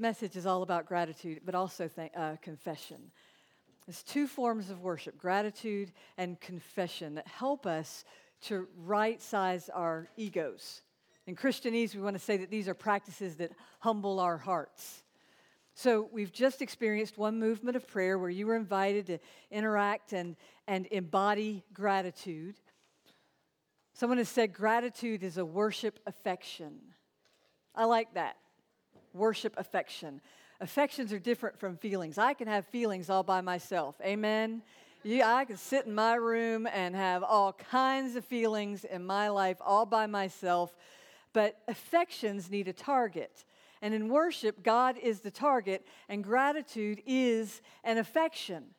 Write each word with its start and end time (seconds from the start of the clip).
Message 0.00 0.36
is 0.36 0.46
all 0.46 0.62
about 0.62 0.86
gratitude, 0.86 1.40
but 1.44 1.54
also 1.54 1.88
th- 1.88 2.10
uh, 2.16 2.36
confession. 2.42 3.10
There's 3.86 4.02
two 4.02 4.26
forms 4.26 4.70
of 4.70 4.80
worship 4.80 5.18
gratitude 5.18 5.92
and 6.16 6.40
confession 6.40 7.14
that 7.16 7.26
help 7.26 7.66
us 7.66 8.04
to 8.42 8.66
right 8.84 9.20
size 9.20 9.68
our 9.68 10.08
egos. 10.16 10.82
In 11.26 11.36
Christianese, 11.36 11.94
we 11.94 12.00
want 12.00 12.16
to 12.16 12.22
say 12.22 12.36
that 12.38 12.50
these 12.50 12.68
are 12.68 12.74
practices 12.74 13.36
that 13.36 13.52
humble 13.80 14.18
our 14.20 14.38
hearts. 14.38 15.02
So, 15.74 16.08
we've 16.12 16.32
just 16.32 16.62
experienced 16.62 17.16
one 17.16 17.38
movement 17.38 17.76
of 17.76 17.86
prayer 17.86 18.18
where 18.18 18.30
you 18.30 18.46
were 18.46 18.56
invited 18.56 19.06
to 19.06 19.18
interact 19.50 20.12
and, 20.12 20.36
and 20.66 20.86
embody 20.90 21.64
gratitude. 21.72 22.56
Someone 23.94 24.18
has 24.18 24.28
said 24.28 24.52
gratitude 24.52 25.22
is 25.22 25.38
a 25.38 25.44
worship 25.44 26.00
affection. 26.06 26.80
I 27.74 27.84
like 27.84 28.14
that. 28.14 28.36
Worship 29.12 29.54
affection. 29.56 30.20
Affections 30.60 31.12
are 31.12 31.18
different 31.18 31.58
from 31.58 31.76
feelings. 31.76 32.18
I 32.18 32.34
can 32.34 32.46
have 32.48 32.66
feelings 32.66 33.10
all 33.10 33.22
by 33.22 33.40
myself. 33.40 33.96
Amen. 34.02 34.62
Yeah, 35.02 35.34
I 35.34 35.46
can 35.46 35.56
sit 35.56 35.86
in 35.86 35.94
my 35.94 36.14
room 36.14 36.66
and 36.66 36.94
have 36.94 37.22
all 37.22 37.54
kinds 37.54 38.16
of 38.16 38.24
feelings 38.24 38.84
in 38.84 39.06
my 39.06 39.30
life 39.30 39.56
all 39.64 39.86
by 39.86 40.06
myself, 40.06 40.76
but 41.32 41.56
affections 41.66 42.50
need 42.50 42.68
a 42.68 42.74
target. 42.74 43.44
And 43.80 43.94
in 43.94 44.10
worship, 44.10 44.62
God 44.62 44.98
is 44.98 45.20
the 45.20 45.30
target, 45.30 45.86
and 46.10 46.22
gratitude 46.22 47.00
is 47.06 47.62
an 47.82 47.96
affection. 47.96 48.74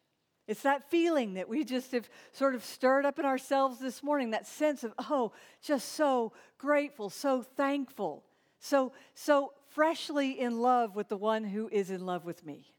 It's 0.47 0.61
that 0.61 0.91
feeling 0.91 1.33
that 1.35 1.49
we 1.49 1.63
just 1.63 1.91
have 1.93 2.07
sort 2.33 2.53
of 2.53 2.63
stirred 2.63 3.05
up 3.05 3.17
in 3.17 3.25
ourselves 3.25 3.79
this 3.79 4.03
morning, 4.03 4.31
that 4.31 4.45
sense 4.45 4.83
of, 4.83 4.93
oh, 4.99 5.31
just 5.63 5.93
so 5.93 6.33
grateful, 6.59 7.09
so 7.09 7.41
thankful, 7.41 8.23
so, 8.59 8.91
so 9.15 9.53
freshly 9.73 10.39
in 10.39 10.59
love 10.59 10.95
with 10.95 11.09
the 11.09 11.17
one 11.17 11.43
who 11.43 11.69
is 11.71 11.91
in 11.91 12.05
love 12.05 12.25
with 12.25 12.45
me. 12.45 12.73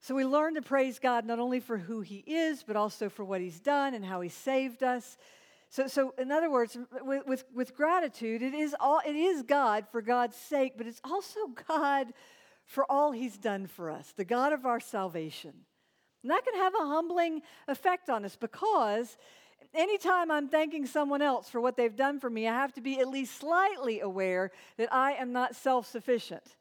So 0.00 0.14
we 0.14 0.24
learn 0.24 0.54
to 0.54 0.62
praise 0.62 0.98
God 0.98 1.26
not 1.26 1.38
only 1.38 1.60
for 1.60 1.76
who 1.76 2.00
He 2.00 2.24
is, 2.26 2.62
but 2.62 2.74
also 2.74 3.08
for 3.08 3.24
what 3.24 3.40
He's 3.40 3.60
done 3.60 3.94
and 3.94 4.04
how 4.04 4.22
He 4.22 4.30
saved 4.30 4.82
us. 4.82 5.18
So, 5.68 5.86
so 5.86 6.14
in 6.18 6.32
other 6.32 6.50
words, 6.50 6.76
with, 7.02 7.26
with, 7.26 7.44
with 7.54 7.76
gratitude, 7.76 8.42
it 8.42 8.54
is, 8.54 8.74
all, 8.80 9.00
it 9.06 9.14
is 9.14 9.42
God 9.42 9.86
for 9.92 10.00
God's 10.00 10.36
sake, 10.36 10.74
but 10.76 10.86
it's 10.86 11.00
also 11.04 11.40
God 11.68 12.08
for 12.64 12.90
all 12.90 13.12
He's 13.12 13.36
done 13.36 13.66
for 13.66 13.90
us, 13.90 14.12
the 14.16 14.24
God 14.24 14.52
of 14.52 14.64
our 14.64 14.80
salvation. 14.80 15.52
And 16.22 16.30
that 16.30 16.44
can 16.44 16.54
have 16.54 16.74
a 16.74 16.86
humbling 16.86 17.42
effect 17.68 18.10
on 18.10 18.24
us 18.24 18.36
because 18.36 19.16
anytime 19.74 20.30
I'm 20.30 20.48
thanking 20.48 20.86
someone 20.86 21.22
else 21.22 21.48
for 21.48 21.60
what 21.60 21.76
they've 21.76 21.94
done 21.94 22.20
for 22.20 22.30
me, 22.30 22.48
I 22.48 22.54
have 22.54 22.72
to 22.74 22.80
be 22.80 23.00
at 23.00 23.08
least 23.08 23.38
slightly 23.38 24.00
aware 24.00 24.50
that 24.76 24.92
I 24.92 25.12
am 25.12 25.32
not 25.32 25.54
self 25.54 25.86
sufficient, 25.86 26.56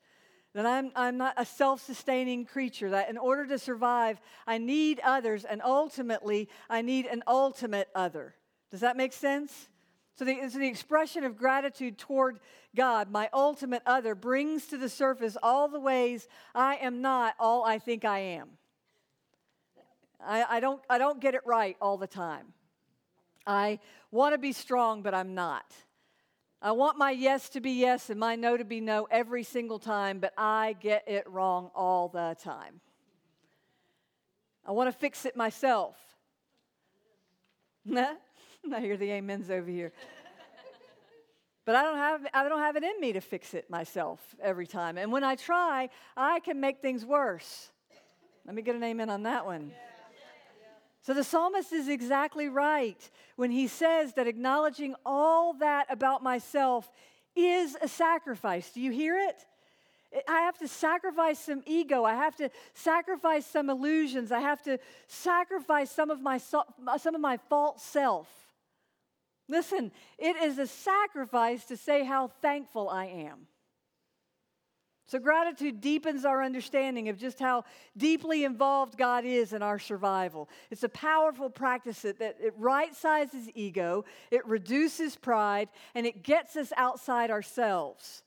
that 0.53 0.65
I'm, 0.65 0.91
I'm 0.95 1.17
not 1.17 1.33
a 1.37 1.45
self 1.45 1.81
sustaining 1.81 2.45
creature, 2.45 2.89
that 2.91 3.09
in 3.09 3.17
order 3.17 3.45
to 3.47 3.59
survive, 3.59 4.19
I 4.45 4.57
need 4.57 4.99
others, 5.03 5.45
and 5.45 5.61
ultimately, 5.63 6.49
I 6.69 6.81
need 6.81 7.05
an 7.05 7.23
ultimate 7.27 7.89
other. 7.95 8.35
Does 8.71 8.81
that 8.81 8.97
make 8.97 9.13
sense? 9.13 9.69
So 10.15 10.25
the, 10.25 10.49
so 10.49 10.59
the 10.59 10.67
expression 10.67 11.23
of 11.23 11.37
gratitude 11.37 11.97
toward 11.97 12.39
God, 12.75 13.09
my 13.09 13.29
ultimate 13.31 13.81
other, 13.85 14.15
brings 14.15 14.65
to 14.67 14.77
the 14.77 14.89
surface 14.89 15.37
all 15.41 15.69
the 15.69 15.79
ways 15.79 16.27
I 16.53 16.75
am 16.75 17.01
not 17.01 17.35
all 17.39 17.63
I 17.63 17.79
think 17.79 18.03
I 18.03 18.19
am. 18.19 18.49
I, 20.21 20.43
I, 20.43 20.59
don't, 20.59 20.81
I 20.89 20.97
don't 20.97 21.21
get 21.21 21.35
it 21.35 21.41
right 21.45 21.77
all 21.81 21.97
the 21.97 22.05
time. 22.05 22.53
I 23.45 23.79
want 24.11 24.33
to 24.33 24.37
be 24.37 24.51
strong, 24.51 25.01
but 25.01 25.13
I'm 25.13 25.33
not. 25.33 25.73
I 26.61 26.73
want 26.73 26.97
my 26.97 27.11
yes 27.11 27.49
to 27.49 27.61
be 27.61 27.71
yes 27.71 28.09
and 28.09 28.19
my 28.19 28.35
no 28.35 28.57
to 28.57 28.65
be 28.65 28.81
no 28.81 29.07
every 29.09 29.43
single 29.43 29.79
time, 29.79 30.19
but 30.19 30.33
I 30.37 30.75
get 30.79 31.07
it 31.07 31.27
wrong 31.29 31.71
all 31.73 32.09
the 32.09 32.35
time. 32.43 32.81
I 34.65 34.71
want 34.73 34.91
to 34.91 34.97
fix 34.97 35.25
it 35.25 35.37
myself. 35.37 35.95
I 37.95 38.15
hear 38.79 38.97
the 38.97 39.13
amens 39.13 39.49
over 39.49 39.69
here. 39.69 39.93
but 41.65 41.75
I 41.75 41.83
don't 41.83 41.97
have 41.97 42.27
I 42.33 42.49
don't 42.49 42.59
have 42.59 42.75
it 42.75 42.83
in 42.83 42.99
me 42.99 43.13
to 43.13 43.21
fix 43.21 43.53
it 43.53 43.69
myself 43.69 44.19
every 44.41 44.67
time. 44.67 44.97
And 44.97 45.11
when 45.13 45.23
I 45.23 45.35
try, 45.35 45.89
I 46.17 46.41
can 46.41 46.59
make 46.59 46.81
things 46.81 47.05
worse. 47.05 47.69
Let 48.45 48.53
me 48.53 48.61
get 48.61 48.75
an 48.75 48.83
amen 48.83 49.09
on 49.09 49.23
that 49.23 49.45
one. 49.45 49.71
So 51.09 51.15
the 51.15 51.23
psalmist 51.23 51.73
is 51.73 51.87
exactly 51.87 52.49
right 52.49 53.09
when 53.35 53.49
he 53.49 53.65
says 53.65 54.13
that 54.13 54.27
acknowledging 54.27 54.93
all 55.03 55.53
that 55.53 55.87
about 55.89 56.21
myself 56.21 56.87
is 57.35 57.75
a 57.81 57.87
sacrifice. 57.87 58.69
Do 58.69 58.79
you 58.79 58.91
hear 58.91 59.17
it? 59.17 59.43
I 60.27 60.41
have 60.41 60.59
to 60.59 60.67
sacrifice 60.67 61.39
some 61.39 61.63
ego. 61.65 62.03
I 62.03 62.13
have 62.13 62.35
to 62.35 62.51
sacrifice 62.75 63.47
some 63.47 63.71
illusions. 63.71 64.31
I 64.31 64.41
have 64.41 64.61
to 64.65 64.77
sacrifice 65.07 65.89
some 65.89 66.11
of 66.11 66.21
my 66.21 66.37
some 66.37 67.15
of 67.15 67.21
my 67.21 67.37
false 67.49 67.81
self. 67.81 68.29
Listen, 69.47 69.91
it 70.19 70.35
is 70.35 70.59
a 70.59 70.67
sacrifice 70.67 71.65
to 71.65 71.75
say 71.75 72.03
how 72.03 72.27
thankful 72.27 72.87
I 72.87 73.05
am. 73.05 73.47
So, 75.09 75.17
gratitude 75.17 75.81
deepens 75.81 76.23
our 76.23 76.43
understanding 76.43 77.09
of 77.09 77.17
just 77.17 77.39
how 77.39 77.63
deeply 77.97 78.43
involved 78.43 78.95
God 78.95 79.25
is 79.25 79.53
in 79.53 79.63
our 79.63 79.79
survival. 79.79 80.47
It's 80.69 80.83
a 80.83 80.89
powerful 80.89 81.49
practice 81.49 82.03
that, 82.03 82.21
it 82.21 82.53
right 82.55 82.95
sizes 82.95 83.49
ego, 83.55 84.05
it 84.29 84.45
reduces 84.45 85.15
pride, 85.15 85.69
and 85.95 86.05
it 86.05 86.21
gets 86.21 86.55
us 86.55 86.71
outside 86.77 87.31
ourselves. 87.31 88.21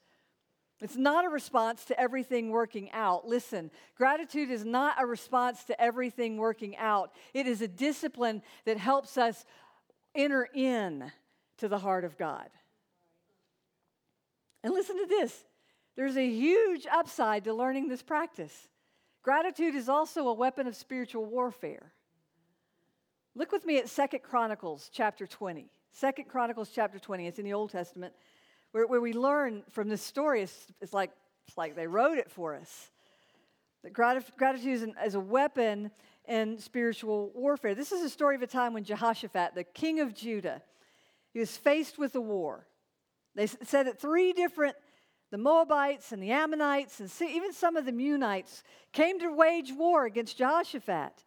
It's 0.80 0.96
not 0.96 1.24
a 1.24 1.28
response 1.28 1.84
to 1.84 2.00
everything 2.00 2.50
working 2.50 2.90
out. 2.90 3.28
Listen, 3.28 3.70
gratitude 3.94 4.50
is 4.50 4.64
not 4.64 4.96
a 4.98 5.06
response 5.06 5.62
to 5.66 5.80
everything 5.80 6.36
working 6.36 6.76
out. 6.78 7.12
It 7.32 7.46
is 7.46 7.62
a 7.62 7.68
discipline 7.68 8.42
that 8.64 8.76
helps 8.76 9.16
us 9.16 9.44
enter 10.16 10.48
in 10.52 11.12
to 11.58 11.68
the 11.68 11.78
heart 11.78 12.02
of 12.02 12.18
God. 12.18 12.48
And 14.64 14.74
listen 14.74 14.98
to 14.98 15.06
this 15.06 15.44
there's 15.96 16.16
a 16.16 16.26
huge 16.26 16.86
upside 16.86 17.44
to 17.44 17.54
learning 17.54 17.88
this 17.88 18.02
practice. 18.02 18.68
Gratitude 19.22 19.74
is 19.74 19.88
also 19.88 20.28
a 20.28 20.34
weapon 20.34 20.66
of 20.66 20.74
spiritual 20.74 21.24
warfare. 21.24 21.92
Look 23.34 23.52
with 23.52 23.64
me 23.64 23.78
at 23.78 23.88
Second 23.88 24.22
Chronicles 24.22 24.90
chapter 24.92 25.26
20. 25.26 25.70
Second 25.92 26.28
Chronicles 26.28 26.70
chapter 26.74 26.98
20. 26.98 27.26
It's 27.26 27.38
in 27.38 27.44
the 27.44 27.52
Old 27.52 27.70
Testament, 27.70 28.12
where, 28.72 28.86
where 28.86 29.00
we 29.00 29.12
learn 29.12 29.62
from 29.70 29.88
this 29.88 30.02
story. 30.02 30.42
It's, 30.42 30.66
it's, 30.80 30.92
like, 30.92 31.10
it's 31.46 31.56
like 31.56 31.76
they 31.76 31.86
wrote 31.86 32.18
it 32.18 32.30
for 32.30 32.54
us. 32.54 32.90
That 33.82 33.92
gratitude 33.92 34.66
is, 34.66 34.82
an, 34.82 34.94
is 35.04 35.14
a 35.14 35.20
weapon 35.20 35.90
in 36.26 36.58
spiritual 36.58 37.32
warfare. 37.34 37.74
This 37.74 37.92
is 37.92 38.02
a 38.02 38.10
story 38.10 38.36
of 38.36 38.42
a 38.42 38.46
time 38.46 38.74
when 38.74 38.84
Jehoshaphat, 38.84 39.54
the 39.54 39.64
king 39.64 40.00
of 40.00 40.14
Judah, 40.14 40.62
he 41.32 41.40
was 41.40 41.56
faced 41.56 41.98
with 41.98 42.14
a 42.14 42.20
war. 42.20 42.66
They 43.34 43.46
said 43.46 43.86
that 43.86 44.00
three 44.00 44.32
different 44.32 44.76
the 45.32 45.38
Moabites 45.38 46.12
and 46.12 46.22
the 46.22 46.30
Ammonites 46.30 47.00
and 47.00 47.10
even 47.26 47.54
some 47.54 47.76
of 47.76 47.86
the 47.86 47.90
Meunites 47.90 48.62
came 48.92 49.18
to 49.18 49.34
wage 49.34 49.72
war 49.72 50.04
against 50.04 50.36
Jehoshaphat. 50.36 51.24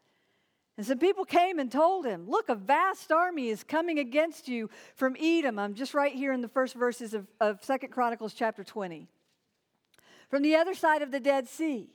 And 0.77 0.85
some 0.85 0.99
people 0.99 1.25
came 1.25 1.57
and 1.57 1.71
told 1.71 2.05
him, 2.05 2.29
Look, 2.29 2.47
a 2.47 2.55
vast 2.55 3.11
army 3.11 3.49
is 3.49 3.63
coming 3.63 3.97
against 3.97 4.47
you 4.47 4.69
from 4.93 5.15
Edom. 5.19 5.57
I'm 5.57 5.73
just 5.73 5.95
right 5.95 6.13
here 6.13 6.33
in 6.33 6.41
the 6.41 6.47
first 6.47 6.75
verses 6.75 7.15
of, 7.15 7.25
of 7.41 7.65
2 7.65 7.87
Chronicles 7.87 8.35
chapter 8.35 8.63
20. 8.63 9.07
From 10.29 10.43
the 10.43 10.55
other 10.55 10.75
side 10.75 11.01
of 11.01 11.09
the 11.09 11.19
Dead 11.19 11.47
Sea. 11.47 11.89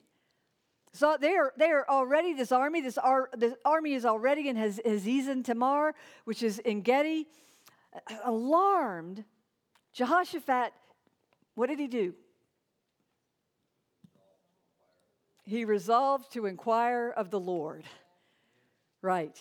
So 0.92 1.16
they 1.20 1.36
are, 1.36 1.52
they 1.56 1.70
are 1.70 1.88
already, 1.88 2.34
this 2.34 2.50
army, 2.50 2.80
this, 2.80 2.98
ar, 2.98 3.30
this 3.36 3.54
army 3.64 3.94
is 3.94 4.04
already 4.04 4.48
in 4.48 4.56
Hazezon 4.56 5.44
Tamar, 5.44 5.94
which 6.24 6.42
is 6.42 6.60
En 6.64 6.80
Gedi. 6.80 7.28
Alarmed, 8.24 9.24
Jehoshaphat 9.92 10.72
what 11.60 11.68
did 11.68 11.78
he 11.78 11.88
do? 11.88 12.14
He 15.44 15.66
resolved 15.66 16.32
to 16.32 16.46
inquire 16.46 17.10
of 17.10 17.30
the 17.30 17.38
Lord. 17.38 17.84
Right. 19.02 19.38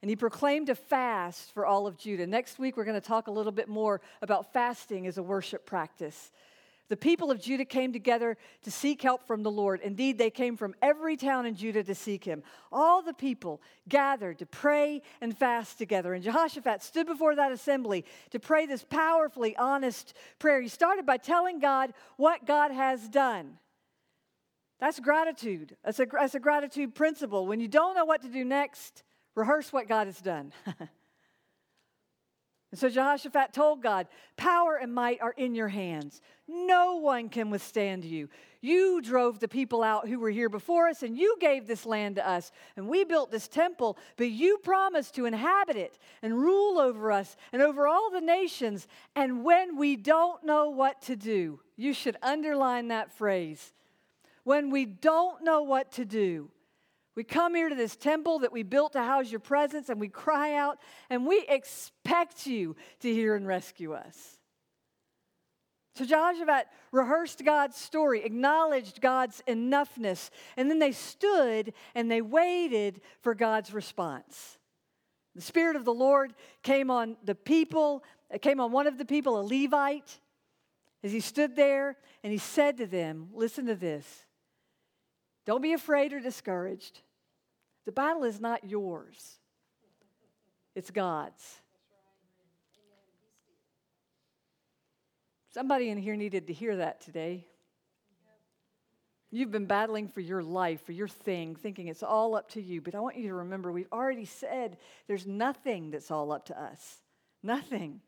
And 0.00 0.10
he 0.10 0.16
proclaimed 0.16 0.70
a 0.70 0.74
fast 0.74 1.54
for 1.54 1.64
all 1.64 1.86
of 1.86 1.96
Judah. 1.96 2.26
Next 2.26 2.58
week, 2.58 2.76
we're 2.76 2.84
going 2.84 3.00
to 3.00 3.06
talk 3.06 3.28
a 3.28 3.30
little 3.30 3.52
bit 3.52 3.68
more 3.68 4.00
about 4.22 4.52
fasting 4.52 5.06
as 5.06 5.18
a 5.18 5.22
worship 5.22 5.64
practice. 5.64 6.32
The 6.92 6.96
people 6.98 7.30
of 7.30 7.40
Judah 7.40 7.64
came 7.64 7.90
together 7.90 8.36
to 8.64 8.70
seek 8.70 9.00
help 9.00 9.26
from 9.26 9.42
the 9.42 9.50
Lord. 9.50 9.80
Indeed, 9.80 10.18
they 10.18 10.28
came 10.28 10.58
from 10.58 10.74
every 10.82 11.16
town 11.16 11.46
in 11.46 11.54
Judah 11.54 11.82
to 11.82 11.94
seek 11.94 12.22
him. 12.22 12.42
All 12.70 13.00
the 13.00 13.14
people 13.14 13.62
gathered 13.88 14.40
to 14.40 14.44
pray 14.44 15.00
and 15.22 15.34
fast 15.34 15.78
together. 15.78 16.12
And 16.12 16.22
Jehoshaphat 16.22 16.82
stood 16.82 17.06
before 17.06 17.34
that 17.34 17.50
assembly 17.50 18.04
to 18.28 18.38
pray 18.38 18.66
this 18.66 18.84
powerfully 18.84 19.56
honest 19.56 20.12
prayer. 20.38 20.60
He 20.60 20.68
started 20.68 21.06
by 21.06 21.16
telling 21.16 21.60
God 21.60 21.94
what 22.18 22.44
God 22.44 22.70
has 22.70 23.08
done. 23.08 23.56
That's 24.78 25.00
gratitude. 25.00 25.74
That's 25.82 25.98
a, 25.98 26.04
that's 26.12 26.34
a 26.34 26.40
gratitude 26.40 26.94
principle. 26.94 27.46
When 27.46 27.58
you 27.58 27.68
don't 27.68 27.94
know 27.94 28.04
what 28.04 28.20
to 28.20 28.28
do 28.28 28.44
next, 28.44 29.02
rehearse 29.34 29.72
what 29.72 29.88
God 29.88 30.08
has 30.08 30.20
done. 30.20 30.52
And 32.72 32.80
so 32.80 32.88
Jehoshaphat 32.88 33.52
told 33.52 33.82
God, 33.82 34.08
Power 34.36 34.76
and 34.76 34.94
might 34.94 35.20
are 35.20 35.34
in 35.36 35.54
your 35.54 35.68
hands. 35.68 36.22
No 36.48 36.96
one 36.96 37.28
can 37.28 37.50
withstand 37.50 38.02
you. 38.04 38.30
You 38.62 39.02
drove 39.02 39.40
the 39.40 39.48
people 39.48 39.82
out 39.82 40.08
who 40.08 40.18
were 40.18 40.30
here 40.30 40.48
before 40.48 40.88
us, 40.88 41.02
and 41.02 41.16
you 41.16 41.36
gave 41.38 41.66
this 41.66 41.84
land 41.84 42.16
to 42.16 42.26
us. 42.26 42.50
And 42.76 42.88
we 42.88 43.04
built 43.04 43.30
this 43.30 43.46
temple, 43.46 43.98
but 44.16 44.30
you 44.30 44.56
promised 44.58 45.14
to 45.16 45.26
inhabit 45.26 45.76
it 45.76 45.98
and 46.22 46.38
rule 46.38 46.78
over 46.78 47.12
us 47.12 47.36
and 47.52 47.60
over 47.60 47.86
all 47.86 48.10
the 48.10 48.20
nations. 48.22 48.88
And 49.14 49.44
when 49.44 49.76
we 49.76 49.96
don't 49.96 50.42
know 50.42 50.70
what 50.70 51.02
to 51.02 51.16
do, 51.16 51.60
you 51.76 51.92
should 51.92 52.16
underline 52.22 52.88
that 52.88 53.12
phrase. 53.12 53.74
When 54.44 54.70
we 54.70 54.86
don't 54.86 55.44
know 55.44 55.62
what 55.62 55.92
to 55.92 56.06
do, 56.06 56.50
we 57.14 57.24
come 57.24 57.54
here 57.54 57.68
to 57.68 57.74
this 57.74 57.96
temple 57.96 58.40
that 58.40 58.52
we 58.52 58.62
built 58.62 58.92
to 58.92 59.02
house 59.02 59.30
your 59.30 59.40
presence 59.40 59.88
and 59.88 60.00
we 60.00 60.08
cry 60.08 60.54
out 60.54 60.78
and 61.10 61.26
we 61.26 61.44
expect 61.48 62.46
you 62.46 62.74
to 63.00 63.12
hear 63.12 63.34
and 63.34 63.46
rescue 63.46 63.92
us. 63.92 64.38
So 65.94 66.06
Jehoshaphat 66.06 66.68
rehearsed 66.90 67.44
God's 67.44 67.76
story, 67.76 68.24
acknowledged 68.24 69.02
God's 69.02 69.42
enoughness, 69.46 70.30
and 70.56 70.70
then 70.70 70.78
they 70.78 70.92
stood 70.92 71.74
and 71.94 72.10
they 72.10 72.22
waited 72.22 73.02
for 73.20 73.34
God's 73.34 73.74
response. 73.74 74.58
The 75.34 75.42
Spirit 75.42 75.76
of 75.76 75.84
the 75.84 75.92
Lord 75.92 76.32
came 76.62 76.90
on 76.90 77.16
the 77.24 77.34
people, 77.34 78.04
it 78.30 78.40
came 78.40 78.58
on 78.58 78.72
one 78.72 78.86
of 78.86 78.96
the 78.96 79.04
people, 79.04 79.38
a 79.38 79.42
Levite, 79.42 80.18
as 81.04 81.12
he 81.12 81.20
stood 81.20 81.56
there 81.56 81.98
and 82.22 82.32
he 82.32 82.38
said 82.38 82.78
to 82.78 82.86
them, 82.86 83.28
Listen 83.34 83.66
to 83.66 83.74
this. 83.74 84.26
Don't 85.44 85.62
be 85.62 85.72
afraid 85.72 86.12
or 86.12 86.20
discouraged. 86.20 87.00
The 87.84 87.92
battle 87.92 88.24
is 88.24 88.40
not 88.40 88.68
yours, 88.68 89.38
it's 90.74 90.90
God's. 90.90 91.58
Somebody 95.52 95.90
in 95.90 95.98
here 95.98 96.16
needed 96.16 96.46
to 96.46 96.54
hear 96.54 96.76
that 96.76 97.02
today. 97.02 97.46
You've 99.30 99.50
been 99.50 99.66
battling 99.66 100.08
for 100.08 100.20
your 100.20 100.42
life, 100.42 100.84
for 100.84 100.92
your 100.92 101.08
thing, 101.08 101.56
thinking 101.56 101.88
it's 101.88 102.02
all 102.02 102.34
up 102.34 102.50
to 102.50 102.62
you. 102.62 102.80
But 102.80 102.94
I 102.94 103.00
want 103.00 103.16
you 103.16 103.28
to 103.28 103.34
remember 103.34 103.70
we've 103.70 103.92
already 103.92 104.24
said 104.24 104.78
there's 105.08 105.26
nothing 105.26 105.90
that's 105.90 106.10
all 106.10 106.32
up 106.32 106.46
to 106.46 106.58
us. 106.58 107.02
Nothing. 107.42 108.00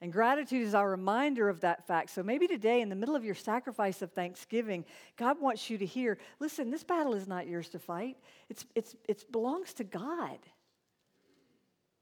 And 0.00 0.12
gratitude 0.12 0.66
is 0.66 0.74
our 0.74 0.90
reminder 0.90 1.48
of 1.48 1.60
that 1.60 1.86
fact. 1.86 2.10
So 2.10 2.22
maybe 2.22 2.46
today, 2.46 2.80
in 2.80 2.88
the 2.88 2.96
middle 2.96 3.16
of 3.16 3.24
your 3.24 3.34
sacrifice 3.34 4.02
of 4.02 4.12
thanksgiving, 4.12 4.84
God 5.16 5.40
wants 5.40 5.70
you 5.70 5.78
to 5.78 5.86
hear 5.86 6.18
listen, 6.40 6.70
this 6.70 6.84
battle 6.84 7.14
is 7.14 7.26
not 7.26 7.46
yours 7.46 7.68
to 7.70 7.78
fight, 7.78 8.16
it's, 8.48 8.66
it's, 8.74 8.94
it 9.08 9.30
belongs 9.32 9.72
to 9.74 9.84
God. 9.84 10.38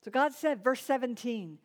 So 0.05 0.11
God 0.11 0.33
said, 0.33 0.65
verse 0.65 0.83
17, 0.83 1.59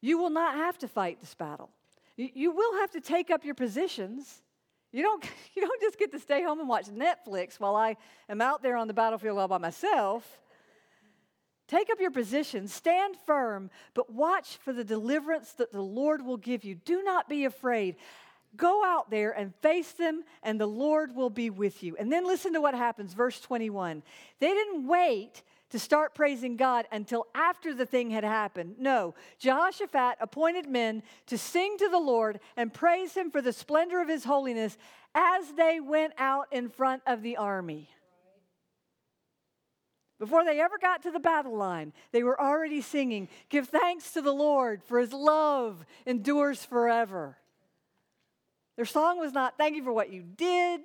you 0.00 0.18
will 0.18 0.30
not 0.30 0.56
have 0.56 0.76
to 0.78 0.88
fight 0.88 1.20
this 1.20 1.34
battle. 1.34 1.70
You, 2.16 2.28
you 2.34 2.50
will 2.50 2.80
have 2.80 2.90
to 2.90 3.00
take 3.00 3.30
up 3.30 3.44
your 3.44 3.54
positions. 3.54 4.42
You 4.92 5.02
don't, 5.02 5.24
you 5.54 5.62
don't 5.62 5.80
just 5.80 5.98
get 5.98 6.12
to 6.12 6.18
stay 6.18 6.42
home 6.42 6.60
and 6.60 6.68
watch 6.68 6.86
Netflix 6.86 7.58
while 7.58 7.76
I 7.76 7.96
am 8.28 8.40
out 8.40 8.62
there 8.62 8.76
on 8.76 8.88
the 8.88 8.94
battlefield 8.94 9.38
all 9.38 9.48
by 9.48 9.58
myself. 9.58 10.38
Take 11.68 11.90
up 11.90 12.00
your 12.00 12.10
position, 12.10 12.66
stand 12.66 13.16
firm, 13.26 13.70
but 13.92 14.12
watch 14.12 14.56
for 14.56 14.72
the 14.72 14.84
deliverance 14.84 15.52
that 15.52 15.70
the 15.70 15.82
Lord 15.82 16.24
will 16.24 16.38
give 16.38 16.64
you. 16.64 16.74
Do 16.74 17.02
not 17.02 17.28
be 17.28 17.44
afraid. 17.44 17.96
Go 18.56 18.82
out 18.84 19.10
there 19.10 19.30
and 19.32 19.54
face 19.56 19.92
them, 19.92 20.24
and 20.42 20.58
the 20.58 20.66
Lord 20.66 21.14
will 21.14 21.28
be 21.28 21.50
with 21.50 21.82
you. 21.82 21.94
And 21.98 22.10
then 22.10 22.26
listen 22.26 22.54
to 22.54 22.60
what 22.62 22.74
happens, 22.74 23.12
verse 23.12 23.38
21. 23.40 24.02
They 24.40 24.48
didn't 24.48 24.86
wait 24.86 25.42
to 25.70 25.78
start 25.78 26.14
praising 26.14 26.56
God 26.56 26.86
until 26.90 27.26
after 27.34 27.74
the 27.74 27.84
thing 27.84 28.10
had 28.10 28.24
happened. 28.24 28.76
No, 28.78 29.14
Jehoshaphat 29.38 30.16
appointed 30.20 30.66
men 30.66 31.02
to 31.26 31.36
sing 31.36 31.76
to 31.78 31.90
the 31.90 31.98
Lord 31.98 32.40
and 32.56 32.72
praise 32.72 33.12
him 33.12 33.30
for 33.30 33.42
the 33.42 33.52
splendor 33.52 34.00
of 34.00 34.08
his 34.08 34.24
holiness 34.24 34.78
as 35.14 35.52
they 35.52 35.80
went 35.80 36.14
out 36.16 36.46
in 36.50 36.70
front 36.70 37.02
of 37.06 37.22
the 37.22 37.36
army. 37.36 37.90
Before 40.18 40.44
they 40.44 40.60
ever 40.60 40.78
got 40.78 41.02
to 41.04 41.10
the 41.10 41.20
battle 41.20 41.56
line, 41.56 41.92
they 42.10 42.22
were 42.22 42.40
already 42.40 42.80
singing, 42.80 43.28
Give 43.48 43.68
thanks 43.68 44.12
to 44.12 44.22
the 44.22 44.32
Lord, 44.32 44.82
for 44.82 44.98
his 44.98 45.12
love 45.12 45.84
endures 46.06 46.64
forever. 46.64 47.36
Their 48.76 48.84
song 48.84 49.18
was 49.18 49.32
not, 49.32 49.56
Thank 49.56 49.76
you 49.76 49.84
for 49.84 49.92
what 49.92 50.12
you 50.12 50.22
did, 50.22 50.80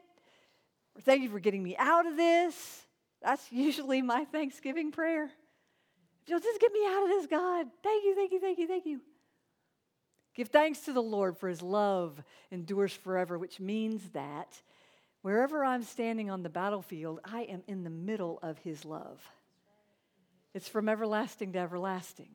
or 0.95 1.01
Thank 1.01 1.23
you 1.23 1.29
for 1.29 1.39
getting 1.39 1.63
me 1.63 1.75
out 1.77 2.05
of 2.05 2.15
this. 2.15 2.83
That's 3.23 3.51
usually 3.51 4.01
my 4.01 4.25
Thanksgiving 4.25 4.91
prayer. 4.91 5.31
Just 6.25 6.45
get 6.59 6.71
me 6.71 6.85
out 6.87 7.03
of 7.03 7.09
this, 7.09 7.27
God. 7.27 7.67
Thank 7.81 8.03
you, 8.05 8.15
thank 8.15 8.31
you, 8.31 8.39
thank 8.39 8.59
you, 8.59 8.67
thank 8.67 8.85
you. 8.85 9.01
Give 10.35 10.47
thanks 10.47 10.79
to 10.81 10.93
the 10.93 11.01
Lord, 11.01 11.37
for 11.37 11.47
his 11.49 11.61
love 11.61 12.21
endures 12.51 12.93
forever, 12.93 13.37
which 13.37 13.59
means 13.59 14.09
that 14.13 14.61
Wherever 15.23 15.63
I'm 15.63 15.83
standing 15.83 16.29
on 16.29 16.43
the 16.43 16.49
battlefield, 16.49 17.21
I 17.23 17.43
am 17.43 17.63
in 17.65 17.83
the 17.85 17.89
middle 17.89 18.39
of 18.43 18.57
His 18.59 18.83
love. 18.83 19.19
It's 20.53 20.67
from 20.67 20.89
everlasting 20.89 21.53
to 21.53 21.59
everlasting. 21.59 22.29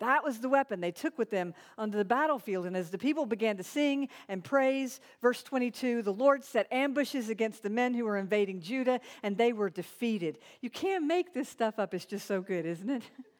That 0.00 0.22
was 0.22 0.40
the 0.40 0.50
weapon 0.50 0.80
they 0.80 0.92
took 0.92 1.16
with 1.16 1.30
them 1.30 1.54
onto 1.78 1.96
the 1.96 2.04
battlefield. 2.04 2.66
And 2.66 2.76
as 2.76 2.90
the 2.90 2.98
people 2.98 3.24
began 3.24 3.56
to 3.56 3.62
sing 3.62 4.10
and 4.28 4.44
praise, 4.44 5.00
verse 5.22 5.42
22, 5.42 6.02
the 6.02 6.12
Lord 6.12 6.44
set 6.44 6.70
ambushes 6.70 7.30
against 7.30 7.62
the 7.62 7.70
men 7.70 7.94
who 7.94 8.04
were 8.04 8.18
invading 8.18 8.60
Judah, 8.60 9.00
and 9.22 9.38
they 9.38 9.54
were 9.54 9.70
defeated. 9.70 10.38
You 10.60 10.68
can't 10.68 11.06
make 11.06 11.32
this 11.32 11.48
stuff 11.48 11.78
up. 11.78 11.94
It's 11.94 12.04
just 12.04 12.26
so 12.26 12.42
good, 12.42 12.66
isn't 12.66 12.90
it? 12.90 13.02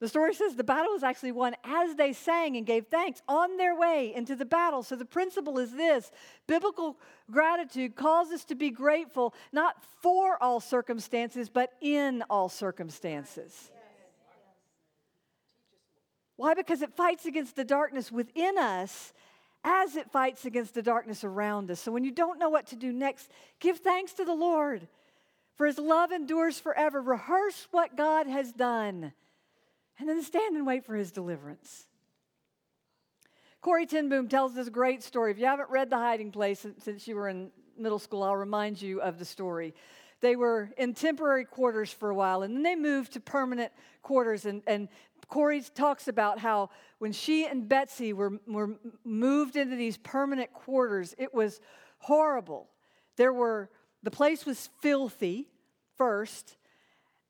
The 0.00 0.08
story 0.08 0.34
says 0.34 0.54
the 0.54 0.64
battle 0.64 0.92
was 0.92 1.04
actually 1.04 1.32
won 1.32 1.54
as 1.64 1.94
they 1.94 2.12
sang 2.12 2.56
and 2.56 2.66
gave 2.66 2.88
thanks 2.88 3.22
on 3.28 3.56
their 3.56 3.76
way 3.76 4.12
into 4.14 4.34
the 4.34 4.44
battle. 4.44 4.82
So 4.82 4.96
the 4.96 5.04
principle 5.04 5.58
is 5.58 5.72
this 5.72 6.10
biblical 6.46 6.96
gratitude 7.30 7.94
calls 7.94 8.30
us 8.30 8.44
to 8.46 8.54
be 8.54 8.70
grateful 8.70 9.34
not 9.52 9.76
for 10.02 10.42
all 10.42 10.60
circumstances, 10.60 11.48
but 11.48 11.72
in 11.80 12.22
all 12.28 12.48
circumstances. 12.48 13.70
Why? 16.36 16.54
Because 16.54 16.82
it 16.82 16.92
fights 16.96 17.26
against 17.26 17.54
the 17.54 17.64
darkness 17.64 18.10
within 18.10 18.58
us 18.58 19.12
as 19.62 19.94
it 19.94 20.10
fights 20.10 20.44
against 20.44 20.74
the 20.74 20.82
darkness 20.82 21.22
around 21.22 21.70
us. 21.70 21.80
So 21.80 21.92
when 21.92 22.04
you 22.04 22.10
don't 22.10 22.40
know 22.40 22.50
what 22.50 22.66
to 22.66 22.76
do 22.76 22.92
next, 22.92 23.30
give 23.60 23.78
thanks 23.78 24.12
to 24.14 24.24
the 24.24 24.34
Lord. 24.34 24.88
For 25.54 25.66
his 25.66 25.78
love 25.78 26.10
endures 26.10 26.58
forever. 26.58 27.00
Rehearse 27.00 27.68
what 27.70 27.96
God 27.96 28.26
has 28.26 28.52
done 28.52 29.12
and 29.98 30.08
then 30.08 30.22
stand 30.22 30.56
and 30.56 30.66
wait 30.66 30.84
for 30.84 30.94
his 30.94 31.12
deliverance. 31.12 31.86
Corrie 33.60 33.86
ten 33.86 34.08
Boom 34.08 34.28
tells 34.28 34.54
this 34.54 34.68
great 34.68 35.02
story. 35.02 35.30
If 35.30 35.38
you 35.38 35.46
haven't 35.46 35.70
read 35.70 35.88
The 35.88 35.96
Hiding 35.96 36.32
Place 36.32 36.66
since 36.78 37.08
you 37.08 37.16
were 37.16 37.28
in 37.28 37.50
middle 37.78 37.98
school, 37.98 38.22
I'll 38.22 38.36
remind 38.36 38.80
you 38.82 39.00
of 39.00 39.18
the 39.18 39.24
story. 39.24 39.74
They 40.20 40.36
were 40.36 40.70
in 40.76 40.94
temporary 40.94 41.44
quarters 41.44 41.90
for 41.90 42.10
a 42.10 42.14
while, 42.14 42.42
and 42.42 42.54
then 42.54 42.62
they 42.62 42.76
moved 42.76 43.12
to 43.12 43.20
permanent 43.20 43.72
quarters. 44.02 44.46
And, 44.46 44.62
and 44.66 44.88
Corrie 45.28 45.62
talks 45.62 46.08
about 46.08 46.38
how 46.38 46.70
when 46.98 47.12
she 47.12 47.46
and 47.46 47.68
Betsy 47.68 48.12
were, 48.12 48.38
were 48.46 48.76
moved 49.04 49.56
into 49.56 49.76
these 49.76 49.96
permanent 49.96 50.52
quarters, 50.52 51.14
it 51.18 51.34
was 51.34 51.60
horrible. 51.98 52.68
There 53.16 53.32
were, 53.32 53.70
the 54.02 54.10
place 54.10 54.46
was 54.46 54.70
filthy 54.80 55.48
first. 55.96 56.56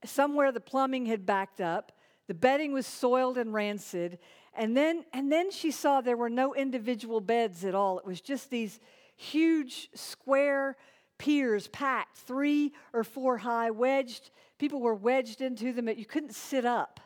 Somewhere 0.04 0.52
the 0.52 0.61
plumbing 0.61 1.06
had 1.06 1.25
backed 1.25 1.61
up. 1.61 1.92
The 2.28 2.35
bedding 2.35 2.73
was 2.73 2.87
soiled 2.87 3.38
and 3.38 3.52
rancid. 3.52 4.19
And 4.54 4.76
then, 4.76 5.04
and 5.12 5.31
then 5.31 5.50
she 5.50 5.71
saw 5.71 6.00
there 6.00 6.16
were 6.16 6.31
no 6.31 6.54
individual 6.54 7.21
beds 7.21 7.64
at 7.64 7.75
all. 7.75 7.99
It 7.99 8.07
was 8.07 8.21
just 8.21 8.50
these 8.50 8.81
huge 9.16 9.90
square 9.95 10.76
piers 11.19 11.69
packed, 11.69 12.16
three 12.19 12.73
or 12.93 13.04
four 13.04 13.38
high, 13.38 13.71
wedged. 13.71 14.31
People 14.59 14.81
were 14.81 14.95
wedged 14.95 15.40
into 15.40 15.73
them. 15.73 15.88
You 15.88 16.07
couldn't 16.07 16.35
sit 16.35 16.64
up 16.64 17.00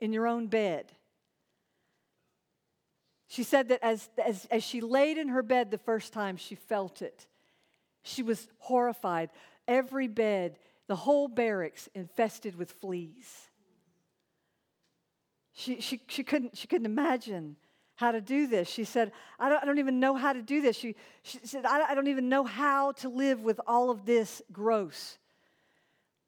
in 0.00 0.12
your 0.12 0.26
own 0.26 0.46
bed. 0.46 0.92
She 3.28 3.42
said 3.42 3.68
that 3.68 3.80
as, 3.82 4.08
as, 4.24 4.46
as 4.50 4.62
she 4.62 4.80
laid 4.80 5.18
in 5.18 5.28
her 5.28 5.42
bed 5.42 5.70
the 5.70 5.78
first 5.78 6.12
time, 6.12 6.36
she 6.36 6.54
felt 6.54 7.02
it. 7.02 7.26
She 8.02 8.22
was 8.22 8.46
horrified. 8.58 9.30
Every 9.66 10.06
bed, 10.06 10.58
the 10.86 10.96
whole 10.96 11.26
barracks 11.26 11.88
infested 11.94 12.56
with 12.56 12.70
fleas. 12.70 13.50
She, 15.58 15.80
she, 15.80 16.02
she, 16.06 16.22
couldn't, 16.22 16.56
she 16.56 16.66
couldn't 16.66 16.84
imagine 16.84 17.56
how 17.94 18.12
to 18.12 18.20
do 18.20 18.46
this. 18.46 18.68
She 18.68 18.84
said, 18.84 19.10
I 19.40 19.48
don't, 19.48 19.62
I 19.62 19.64
don't 19.64 19.78
even 19.78 19.98
know 19.98 20.14
how 20.14 20.34
to 20.34 20.42
do 20.42 20.60
this. 20.60 20.76
She, 20.76 20.94
she 21.22 21.38
said, 21.44 21.64
I, 21.64 21.80
I 21.90 21.94
don't 21.94 22.08
even 22.08 22.28
know 22.28 22.44
how 22.44 22.92
to 22.92 23.08
live 23.08 23.40
with 23.40 23.58
all 23.66 23.90
of 23.90 24.04
this 24.04 24.42
gross. 24.52 25.16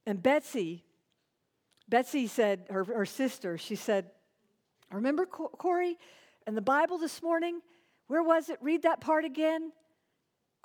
And 0.06 0.22
Betsy, 0.22 0.82
Betsy 1.90 2.26
said, 2.26 2.64
her, 2.70 2.84
her 2.84 3.04
sister, 3.04 3.58
she 3.58 3.76
said, 3.76 4.06
Remember, 4.90 5.26
Corrie, 5.26 5.98
in 6.46 6.54
the 6.54 6.62
Bible 6.62 6.96
this 6.96 7.22
morning? 7.22 7.60
Where 8.06 8.22
was 8.22 8.48
it? 8.48 8.58
Read 8.62 8.84
that 8.84 9.02
part 9.02 9.26
again. 9.26 9.72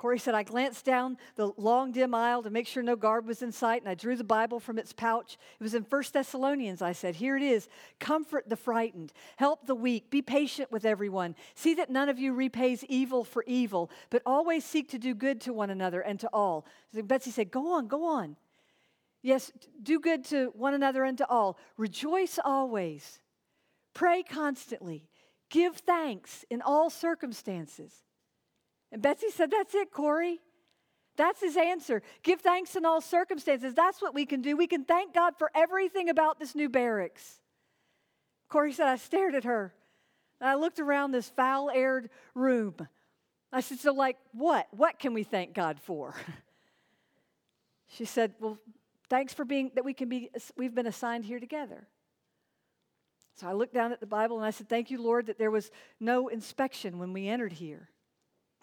Corrie 0.03 0.19
said, 0.19 0.35
I 0.35 0.43
glanced 0.43 0.83
down 0.83 1.15
the 1.37 1.53
long, 1.55 1.93
dim 1.93 2.13
aisle 2.13 2.43
to 2.43 2.49
make 2.49 2.67
sure 2.67 2.83
no 2.83 2.97
guard 2.97 3.25
was 3.25 3.41
in 3.41 3.53
sight, 3.53 3.81
and 3.81 3.89
I 3.89 3.95
drew 3.95 4.17
the 4.17 4.23
Bible 4.25 4.59
from 4.59 4.77
its 4.77 4.91
pouch. 4.91 5.37
It 5.57 5.63
was 5.63 5.75
in 5.75 5.85
First 5.85 6.11
Thessalonians. 6.11 6.81
I 6.81 6.91
said, 6.91 7.15
Here 7.15 7.37
it 7.37 7.41
is 7.41 7.69
Comfort 8.01 8.49
the 8.49 8.57
frightened, 8.57 9.13
help 9.37 9.65
the 9.65 9.75
weak, 9.75 10.09
be 10.09 10.21
patient 10.21 10.73
with 10.73 10.83
everyone. 10.83 11.35
See 11.55 11.73
that 11.75 11.89
none 11.89 12.09
of 12.09 12.19
you 12.19 12.33
repays 12.33 12.83
evil 12.89 13.23
for 13.23 13.45
evil, 13.47 13.89
but 14.09 14.21
always 14.25 14.65
seek 14.65 14.89
to 14.89 14.99
do 14.99 15.15
good 15.15 15.39
to 15.39 15.53
one 15.53 15.69
another 15.69 16.01
and 16.01 16.19
to 16.19 16.29
all. 16.33 16.65
So 16.93 17.01
Betsy 17.01 17.31
said, 17.31 17.49
Go 17.49 17.71
on, 17.71 17.87
go 17.87 18.03
on. 18.03 18.35
Yes, 19.21 19.53
do 19.81 20.01
good 20.01 20.25
to 20.25 20.51
one 20.53 20.73
another 20.73 21.05
and 21.05 21.17
to 21.19 21.29
all. 21.29 21.57
Rejoice 21.77 22.39
always. 22.43 23.21
Pray 23.93 24.21
constantly. 24.21 25.07
Give 25.49 25.77
thanks 25.77 26.43
in 26.49 26.61
all 26.61 26.89
circumstances. 26.89 28.03
And 28.93 29.01
Betsy 29.01 29.31
said, 29.31 29.51
That's 29.51 29.73
it, 29.73 29.91
Corrie. 29.91 30.39
That's 31.17 31.41
his 31.41 31.57
answer. 31.57 32.01
Give 32.23 32.39
thanks 32.39 32.75
in 32.75 32.85
all 32.85 33.01
circumstances. 33.01 33.73
That's 33.73 34.01
what 34.01 34.15
we 34.15 34.25
can 34.25 34.41
do. 34.41 34.55
We 34.55 34.67
can 34.67 34.83
thank 34.85 35.13
God 35.13 35.33
for 35.37 35.51
everything 35.53 36.09
about 36.09 36.39
this 36.39 36.55
new 36.55 36.69
barracks. 36.69 37.39
Corrie 38.49 38.73
said, 38.73 38.87
I 38.87 38.95
stared 38.95 39.35
at 39.35 39.43
her. 39.43 39.73
And 40.39 40.49
I 40.49 40.55
looked 40.55 40.79
around 40.79 41.11
this 41.11 41.29
foul 41.29 41.69
aired 41.69 42.09
room. 42.33 42.75
I 43.51 43.61
said, 43.61 43.79
So, 43.79 43.93
like, 43.93 44.17
what? 44.31 44.67
What 44.71 44.99
can 44.99 45.13
we 45.13 45.23
thank 45.23 45.53
God 45.53 45.79
for? 45.81 46.15
She 47.95 48.05
said, 48.05 48.33
Well, 48.39 48.57
thanks 49.07 49.35
for 49.35 49.45
being 49.45 49.69
that 49.75 49.85
we 49.85 49.93
can 49.93 50.09
be, 50.09 50.31
we've 50.57 50.73
been 50.73 50.87
assigned 50.87 51.25
here 51.25 51.39
together. 51.39 51.87
So 53.35 53.47
I 53.47 53.53
looked 53.53 53.75
down 53.75 53.91
at 53.91 53.99
the 53.99 54.07
Bible 54.07 54.37
and 54.37 54.45
I 54.45 54.49
said, 54.49 54.67
Thank 54.67 54.89
you, 54.89 54.99
Lord, 54.99 55.27
that 55.27 55.37
there 55.37 55.51
was 55.51 55.69
no 55.99 56.27
inspection 56.27 56.97
when 56.97 57.13
we 57.13 57.27
entered 57.27 57.53
here. 57.53 57.89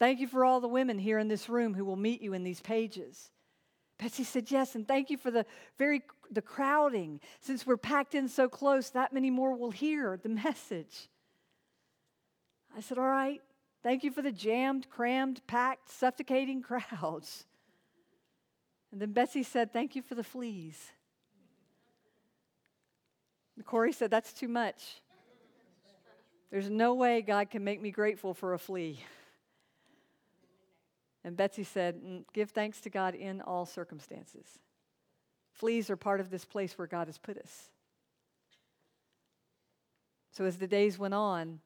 Thank 0.00 0.18
you 0.18 0.26
for 0.26 0.46
all 0.46 0.60
the 0.60 0.66
women 0.66 0.98
here 0.98 1.18
in 1.18 1.28
this 1.28 1.50
room 1.50 1.74
who 1.74 1.84
will 1.84 1.94
meet 1.94 2.22
you 2.22 2.32
in 2.32 2.42
these 2.42 2.60
pages. 2.60 3.30
Betsy 3.98 4.24
said, 4.24 4.50
Yes, 4.50 4.74
and 4.74 4.88
thank 4.88 5.10
you 5.10 5.18
for 5.18 5.30
the 5.30 5.44
very 5.76 6.02
the 6.30 6.40
crowding. 6.40 7.20
Since 7.40 7.66
we're 7.66 7.76
packed 7.76 8.14
in 8.14 8.26
so 8.26 8.48
close, 8.48 8.88
that 8.90 9.12
many 9.12 9.30
more 9.30 9.54
will 9.54 9.70
hear 9.70 10.18
the 10.20 10.30
message. 10.30 11.10
I 12.74 12.80
said, 12.80 12.96
All 12.96 13.06
right. 13.06 13.42
Thank 13.82 14.02
you 14.02 14.10
for 14.10 14.22
the 14.22 14.32
jammed, 14.32 14.88
crammed, 14.88 15.46
packed, 15.46 15.90
suffocating 15.90 16.62
crowds. 16.92 17.44
And 18.92 19.02
then 19.02 19.12
Betsy 19.12 19.42
said, 19.42 19.70
Thank 19.70 19.94
you 19.94 20.00
for 20.00 20.14
the 20.14 20.24
fleas. 20.24 20.78
And 23.56 23.66
Corrie 23.66 23.92
said, 23.92 24.10
That's 24.10 24.32
too 24.32 24.48
much. 24.48 25.02
There's 26.50 26.70
no 26.70 26.94
way 26.94 27.20
God 27.20 27.50
can 27.50 27.62
make 27.64 27.82
me 27.82 27.90
grateful 27.90 28.32
for 28.32 28.54
a 28.54 28.58
flea. 28.58 28.98
And 31.24 31.36
Betsy 31.36 31.64
said, 31.64 32.00
mm, 32.02 32.24
Give 32.32 32.50
thanks 32.50 32.80
to 32.82 32.90
God 32.90 33.14
in 33.14 33.40
all 33.40 33.66
circumstances. 33.66 34.46
Fleas 35.52 35.90
are 35.90 35.96
part 35.96 36.20
of 36.20 36.30
this 36.30 36.44
place 36.44 36.78
where 36.78 36.86
God 36.86 37.08
has 37.08 37.18
put 37.18 37.36
us. 37.36 37.70
So 40.32 40.44
as 40.44 40.56
the 40.56 40.66
days 40.66 40.98
went 40.98 41.14
on, 41.14 41.60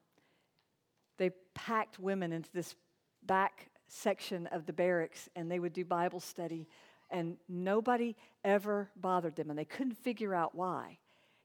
they 1.17 1.31
packed 1.53 1.99
women 1.99 2.33
into 2.33 2.51
this 2.51 2.75
back 3.23 3.69
section 3.87 4.47
of 4.47 4.65
the 4.65 4.73
barracks 4.73 5.29
and 5.35 5.49
they 5.49 5.59
would 5.59 5.73
do 5.73 5.85
Bible 5.85 6.19
study, 6.19 6.67
and 7.11 7.37
nobody 7.47 8.15
ever 8.43 8.89
bothered 8.95 9.35
them, 9.35 9.49
and 9.49 9.57
they 9.57 9.65
couldn't 9.65 9.97
figure 9.97 10.33
out 10.33 10.55
why. 10.55 10.97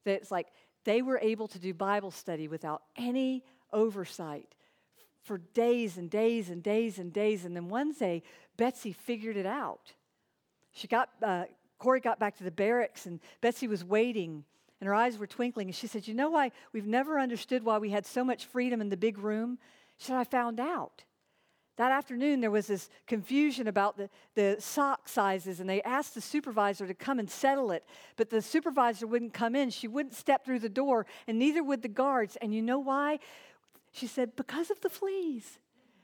That 0.04 0.14
it's 0.14 0.30
like 0.30 0.48
they 0.84 1.02
were 1.02 1.18
able 1.18 1.46
to 1.48 1.58
do 1.58 1.74
Bible 1.74 2.10
study 2.10 2.48
without 2.48 2.82
any 2.96 3.44
oversight 3.72 4.54
for 5.22 5.38
days 5.38 5.96
and 5.98 6.10
days 6.10 6.50
and 6.50 6.62
days 6.62 6.98
and 6.98 7.12
days. 7.12 7.44
And 7.44 7.54
then 7.54 7.68
one 7.68 7.92
day, 7.92 8.22
Betsy 8.56 8.92
figured 8.92 9.36
it 9.36 9.46
out. 9.46 9.92
She 10.72 10.86
got, 10.86 11.10
uh, 11.22 11.44
Corrie 11.78 12.00
got 12.00 12.18
back 12.18 12.36
to 12.38 12.44
the 12.44 12.50
barracks, 12.50 13.06
and 13.06 13.20
Betsy 13.40 13.66
was 13.66 13.84
waiting, 13.84 14.44
and 14.80 14.86
her 14.86 14.94
eyes 14.94 15.18
were 15.18 15.26
twinkling. 15.26 15.68
And 15.68 15.74
she 15.74 15.86
said, 15.86 16.06
You 16.06 16.14
know 16.14 16.30
why 16.30 16.52
we've 16.72 16.86
never 16.86 17.18
understood 17.18 17.64
why 17.64 17.78
we 17.78 17.90
had 17.90 18.06
so 18.06 18.24
much 18.24 18.46
freedom 18.46 18.80
in 18.80 18.88
the 18.88 18.96
big 18.96 19.18
room? 19.18 19.58
She 19.98 20.06
said, 20.06 20.16
I 20.16 20.24
found 20.24 20.60
out. 20.60 21.04
That 21.80 21.92
afternoon, 21.92 22.42
there 22.42 22.50
was 22.50 22.66
this 22.66 22.90
confusion 23.06 23.66
about 23.66 23.96
the, 23.96 24.10
the 24.34 24.56
sock 24.58 25.08
sizes, 25.08 25.60
and 25.60 25.70
they 25.70 25.80
asked 25.80 26.14
the 26.14 26.20
supervisor 26.20 26.86
to 26.86 26.92
come 26.92 27.18
and 27.18 27.30
settle 27.30 27.70
it. 27.70 27.86
But 28.16 28.28
the 28.28 28.42
supervisor 28.42 29.06
wouldn't 29.06 29.32
come 29.32 29.56
in. 29.56 29.70
She 29.70 29.88
wouldn't 29.88 30.14
step 30.14 30.44
through 30.44 30.58
the 30.58 30.68
door, 30.68 31.06
and 31.26 31.38
neither 31.38 31.64
would 31.64 31.80
the 31.80 31.88
guards. 31.88 32.36
And 32.42 32.52
you 32.52 32.60
know 32.60 32.78
why? 32.78 33.18
She 33.92 34.06
said, 34.06 34.36
Because 34.36 34.70
of 34.70 34.80
the 34.80 34.90
fleas. 34.90 35.58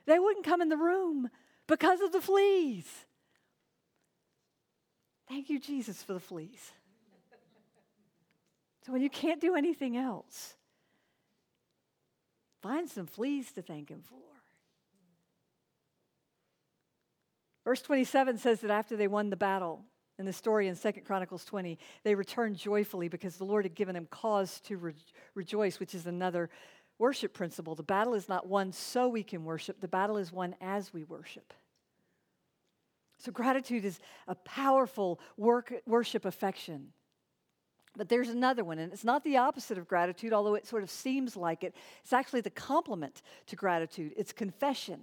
They 0.07 0.19
wouldn't 0.19 0.45
come 0.45 0.61
in 0.61 0.69
the 0.69 0.77
room 0.77 1.31
because 1.67 2.01
of 2.01 2.13
the 2.13 2.21
fleas. 2.21 2.87
Thank 5.29 5.51
you, 5.51 5.59
Jesus, 5.59 6.03
for 6.03 6.13
the 6.13 6.21
fleas. 6.21 6.71
So 8.85 8.93
when 8.93 9.03
you 9.03 9.11
can't 9.11 9.41
do 9.41 9.57
anything 9.57 9.97
else, 9.97 10.55
find 12.63 12.89
some 12.89 13.07
fleas 13.07 13.51
to 13.53 13.63
thank 13.63 13.89
Him 13.89 14.03
for. 14.03 14.17
Verse 17.65 17.83
27 17.83 18.39
says 18.39 18.61
that 18.61 18.71
after 18.71 18.97
they 18.97 19.09
won 19.09 19.29
the 19.29 19.37
battle, 19.37 19.83
in 20.19 20.25
the 20.25 20.33
story 20.33 20.69
in 20.69 20.75
Second 20.75 21.05
Chronicles 21.05 21.45
20, 21.45 21.79
they 22.03 22.15
returned 22.15 22.57
joyfully 22.57 23.09
because 23.09 23.37
the 23.37 23.45
Lord 23.45 23.65
had 23.65 23.75
given 23.75 23.95
them 23.95 24.07
cause 24.11 24.61
to 24.61 24.77
re- 24.79 24.95
rejoice, 25.35 25.79
which 25.79 25.95
is 25.95 26.07
another 26.07 26.49
worship 26.99 27.35
principle. 27.35 27.75
The 27.75 27.83
battle 27.83 28.15
is 28.15 28.29
not 28.29 28.47
won 28.47 28.73
so 28.73 29.09
we 29.09 29.23
can 29.23 29.45
worship, 29.45 29.81
the 29.81 29.89
battle 29.89 30.17
is 30.17 30.33
won 30.33 30.55
as 30.61 30.93
we 30.93 31.05
worship. 31.05 31.53
So, 33.19 33.33
gratitude 33.33 33.85
is 33.85 33.99
a 34.29 34.35
powerful 34.35 35.21
work, 35.37 35.73
worship 35.87 36.25
affection. 36.25 36.93
But 37.97 38.11
there's 38.11 38.29
another 38.29 38.63
one, 38.63 38.79
and 38.79 38.93
it's 38.93 39.05
not 39.05 39.25
the 39.25 39.39
opposite 39.39 39.79
of 39.79 39.89
gratitude, 39.89 40.35
although 40.35 40.55
it 40.55 40.67
sort 40.67 40.83
of 40.83 40.91
seems 40.91 41.35
like 41.35 41.65
it. 41.65 41.75
It's 42.03 42.13
actually 42.13 42.43
the 42.43 42.51
complement 42.51 43.23
to 43.47 43.57
gratitude. 43.57 44.13
It's 44.17 44.33
confession. 44.33 45.01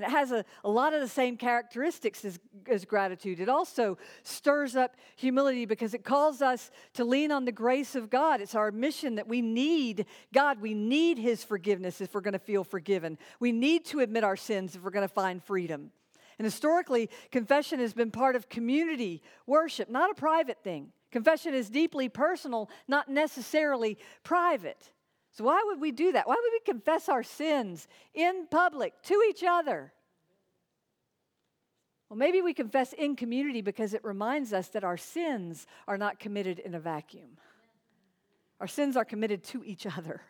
And 0.00 0.10
it 0.10 0.16
has 0.16 0.32
a, 0.32 0.46
a 0.64 0.70
lot 0.70 0.94
of 0.94 1.02
the 1.02 1.08
same 1.08 1.36
characteristics 1.36 2.24
as, 2.24 2.38
as 2.66 2.86
gratitude. 2.86 3.38
It 3.38 3.50
also 3.50 3.98
stirs 4.22 4.74
up 4.74 4.96
humility 5.16 5.66
because 5.66 5.92
it 5.92 6.04
calls 6.04 6.40
us 6.40 6.70
to 6.94 7.04
lean 7.04 7.30
on 7.30 7.44
the 7.44 7.52
grace 7.52 7.94
of 7.94 8.08
God. 8.08 8.40
It's 8.40 8.54
our 8.54 8.72
mission 8.72 9.16
that 9.16 9.28
we 9.28 9.42
need 9.42 10.06
God. 10.32 10.62
We 10.62 10.72
need 10.72 11.18
His 11.18 11.44
forgiveness 11.44 12.00
if 12.00 12.14
we're 12.14 12.22
going 12.22 12.32
to 12.32 12.38
feel 12.38 12.64
forgiven. 12.64 13.18
We 13.40 13.52
need 13.52 13.84
to 13.86 14.00
admit 14.00 14.24
our 14.24 14.36
sins 14.38 14.74
if 14.74 14.82
we're 14.82 14.90
going 14.90 15.06
to 15.06 15.14
find 15.14 15.44
freedom. 15.44 15.90
And 16.38 16.46
historically, 16.46 17.10
confession 17.30 17.78
has 17.80 17.92
been 17.92 18.10
part 18.10 18.36
of 18.36 18.48
community 18.48 19.20
worship, 19.46 19.90
not 19.90 20.10
a 20.10 20.14
private 20.14 20.64
thing. 20.64 20.92
Confession 21.12 21.52
is 21.52 21.68
deeply 21.68 22.08
personal, 22.08 22.70
not 22.88 23.10
necessarily 23.10 23.98
private. 24.24 24.92
So, 25.32 25.44
why 25.44 25.62
would 25.66 25.80
we 25.80 25.92
do 25.92 26.12
that? 26.12 26.26
Why 26.26 26.34
would 26.34 26.52
we 26.52 26.60
confess 26.72 27.08
our 27.08 27.22
sins 27.22 27.86
in 28.14 28.46
public 28.50 29.00
to 29.04 29.22
each 29.28 29.44
other? 29.46 29.92
Well, 32.08 32.18
maybe 32.18 32.42
we 32.42 32.52
confess 32.52 32.92
in 32.92 33.14
community 33.14 33.60
because 33.62 33.94
it 33.94 34.04
reminds 34.04 34.52
us 34.52 34.68
that 34.68 34.82
our 34.82 34.96
sins 34.96 35.66
are 35.86 35.96
not 35.96 36.18
committed 36.18 36.58
in 36.58 36.74
a 36.74 36.80
vacuum. 36.80 37.38
Our 38.60 38.66
sins 38.66 38.96
are 38.96 39.04
committed 39.04 39.44
to 39.44 39.62
each 39.64 39.86
other. 39.86 40.20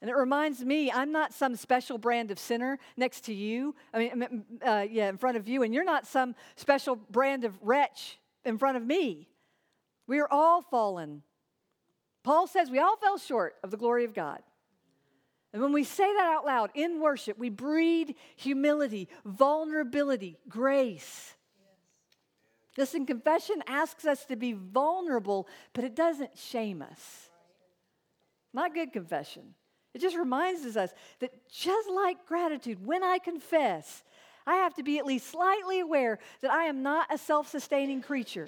And 0.00 0.08
it 0.08 0.14
reminds 0.14 0.64
me, 0.64 0.90
I'm 0.90 1.12
not 1.12 1.34
some 1.34 1.56
special 1.56 1.98
brand 1.98 2.30
of 2.30 2.38
sinner 2.38 2.78
next 2.96 3.24
to 3.24 3.34
you. 3.34 3.74
I 3.92 3.98
mean, 3.98 4.44
uh, 4.64 4.86
yeah, 4.88 5.08
in 5.08 5.18
front 5.18 5.36
of 5.36 5.46
you, 5.46 5.62
and 5.62 5.74
you're 5.74 5.84
not 5.84 6.06
some 6.06 6.36
special 6.56 6.96
brand 6.96 7.44
of 7.44 7.58
wretch 7.60 8.18
in 8.44 8.56
front 8.56 8.78
of 8.78 8.86
me. 8.86 9.28
We 10.06 10.20
are 10.20 10.28
all 10.30 10.62
fallen 10.62 11.22
Paul 12.30 12.46
says 12.46 12.70
we 12.70 12.78
all 12.78 12.94
fell 12.94 13.18
short 13.18 13.56
of 13.64 13.72
the 13.72 13.76
glory 13.76 14.04
of 14.04 14.14
God. 14.14 14.38
And 15.52 15.60
when 15.60 15.72
we 15.72 15.82
say 15.82 16.14
that 16.14 16.32
out 16.32 16.46
loud 16.46 16.70
in 16.76 17.00
worship, 17.00 17.36
we 17.36 17.48
breed 17.48 18.14
humility, 18.36 19.08
vulnerability, 19.24 20.38
grace. 20.48 21.34
Listen, 22.78 23.04
confession 23.04 23.64
asks 23.66 24.04
us 24.04 24.26
to 24.26 24.36
be 24.36 24.52
vulnerable, 24.52 25.48
but 25.72 25.82
it 25.82 25.96
doesn't 25.96 26.38
shame 26.38 26.82
us. 26.82 27.30
Not 28.54 28.74
good 28.74 28.92
confession. 28.92 29.56
It 29.92 30.00
just 30.00 30.16
reminds 30.16 30.76
us 30.76 30.92
that 31.18 31.32
just 31.50 31.90
like 31.90 32.26
gratitude, 32.26 32.86
when 32.86 33.02
I 33.02 33.18
confess, 33.18 34.04
I 34.46 34.54
have 34.54 34.74
to 34.74 34.84
be 34.84 35.00
at 35.00 35.04
least 35.04 35.26
slightly 35.26 35.80
aware 35.80 36.20
that 36.42 36.52
I 36.52 36.66
am 36.66 36.84
not 36.84 37.12
a 37.12 37.18
self 37.18 37.48
sustaining 37.48 38.02
creature. 38.02 38.46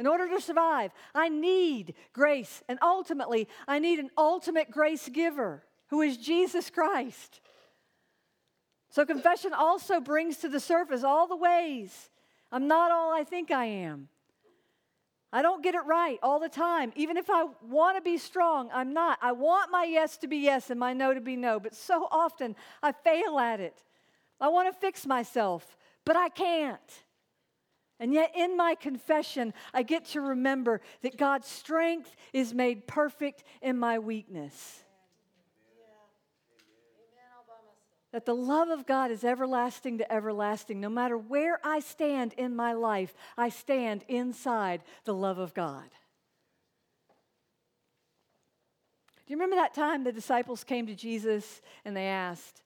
In 0.00 0.06
order 0.06 0.26
to 0.30 0.40
survive, 0.40 0.92
I 1.14 1.28
need 1.28 1.92
grace. 2.14 2.62
And 2.70 2.78
ultimately, 2.80 3.46
I 3.68 3.78
need 3.78 3.98
an 3.98 4.08
ultimate 4.16 4.70
grace 4.70 5.06
giver. 5.10 5.62
who 5.88 6.00
is 6.00 6.16
Jesus 6.16 6.70
Christ. 6.70 7.40
So, 8.90 9.04
confession 9.04 9.52
also 9.52 10.00
brings 10.00 10.38
to 10.38 10.48
the 10.48 10.60
surface 10.60 11.02
all 11.04 11.26
the 11.26 11.36
ways 11.36 12.08
I'm 12.52 12.66
not 12.66 12.90
all 12.90 13.12
I 13.12 13.24
think 13.24 13.50
I 13.50 13.66
am. 13.66 14.08
I 15.32 15.42
don't 15.42 15.62
get 15.62 15.74
it 15.74 15.84
right 15.86 16.18
all 16.22 16.40
the 16.40 16.48
time. 16.48 16.92
Even 16.96 17.16
if 17.16 17.28
I 17.28 17.46
want 17.68 17.96
to 17.96 18.02
be 18.02 18.18
strong, 18.18 18.70
I'm 18.72 18.92
not. 18.92 19.18
I 19.20 19.32
want 19.32 19.70
my 19.70 19.84
yes 19.84 20.16
to 20.18 20.28
be 20.28 20.38
yes 20.38 20.70
and 20.70 20.80
my 20.80 20.92
no 20.92 21.12
to 21.12 21.20
be 21.20 21.36
no, 21.36 21.60
but 21.60 21.74
so 21.74 22.08
often 22.10 22.56
I 22.82 22.92
fail 22.92 23.38
at 23.38 23.60
it. 23.60 23.84
I 24.40 24.48
want 24.48 24.72
to 24.72 24.80
fix 24.80 25.06
myself, 25.06 25.76
but 26.04 26.16
I 26.16 26.30
can't. 26.30 27.04
And 28.00 28.14
yet, 28.14 28.32
in 28.34 28.56
my 28.56 28.74
confession, 28.74 29.52
I 29.74 29.82
get 29.82 30.06
to 30.06 30.22
remember 30.22 30.80
that 31.02 31.18
God's 31.18 31.46
strength 31.46 32.16
is 32.32 32.54
made 32.54 32.86
perfect 32.86 33.44
in 33.60 33.78
my 33.78 33.98
weakness. 33.98 34.82
That 38.12 38.24
the 38.24 38.34
love 38.34 38.70
of 38.70 38.86
God 38.86 39.10
is 39.10 39.22
everlasting 39.22 39.98
to 39.98 40.10
everlasting. 40.10 40.80
No 40.80 40.88
matter 40.88 41.16
where 41.16 41.60
I 41.62 41.80
stand 41.80 42.32
in 42.32 42.56
my 42.56 42.72
life, 42.72 43.14
I 43.36 43.50
stand 43.50 44.04
inside 44.08 44.82
the 45.04 45.14
love 45.14 45.38
of 45.38 45.52
God. 45.52 45.88
Do 49.26 49.34
you 49.34 49.36
remember 49.36 49.56
that 49.56 49.74
time 49.74 50.02
the 50.02 50.10
disciples 50.10 50.64
came 50.64 50.86
to 50.86 50.94
Jesus 50.94 51.60
and 51.84 51.94
they 51.94 52.06
asked, 52.06 52.62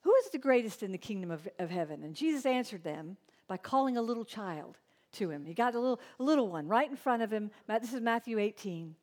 Who 0.00 0.14
is 0.16 0.30
the 0.30 0.38
greatest 0.38 0.82
in 0.82 0.90
the 0.92 0.98
kingdom 0.98 1.30
of, 1.30 1.48
of 1.60 1.70
heaven? 1.70 2.02
And 2.02 2.14
Jesus 2.16 2.44
answered 2.44 2.82
them 2.82 3.16
by 3.48 3.56
calling 3.56 3.96
a 3.96 4.02
little 4.02 4.24
child 4.24 4.78
to 5.12 5.30
him. 5.30 5.44
He 5.44 5.54
got 5.54 5.74
a 5.74 5.80
little, 5.80 6.00
a 6.18 6.22
little 6.22 6.48
one 6.48 6.68
right 6.68 6.88
in 6.88 6.96
front 6.96 7.22
of 7.22 7.30
him. 7.30 7.50
This 7.68 7.92
is 7.92 8.00
Matthew 8.00 8.38
18. 8.38 8.94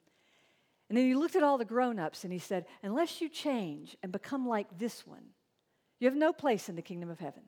And 0.90 0.98
then 0.98 1.08
he 1.08 1.16
looked 1.16 1.36
at 1.36 1.44
all 1.44 1.58
the 1.58 1.66
grown 1.66 2.00
ups 2.00 2.24
and 2.24 2.32
he 2.32 2.40
said, 2.40 2.66
Unless 2.84 3.22
you 3.22 3.30
change 3.30 3.98
and 4.04 4.12
become 4.12 4.48
like 4.48 4.78
this 4.78 5.08
one, 5.08 5.26
you 6.00 6.08
have 6.08 6.18
no 6.18 6.34
place 6.34 6.70
in 6.70 6.76
the 6.76 6.82
kingdom 6.82 7.10
of 7.10 7.20
heaven. 7.20 7.44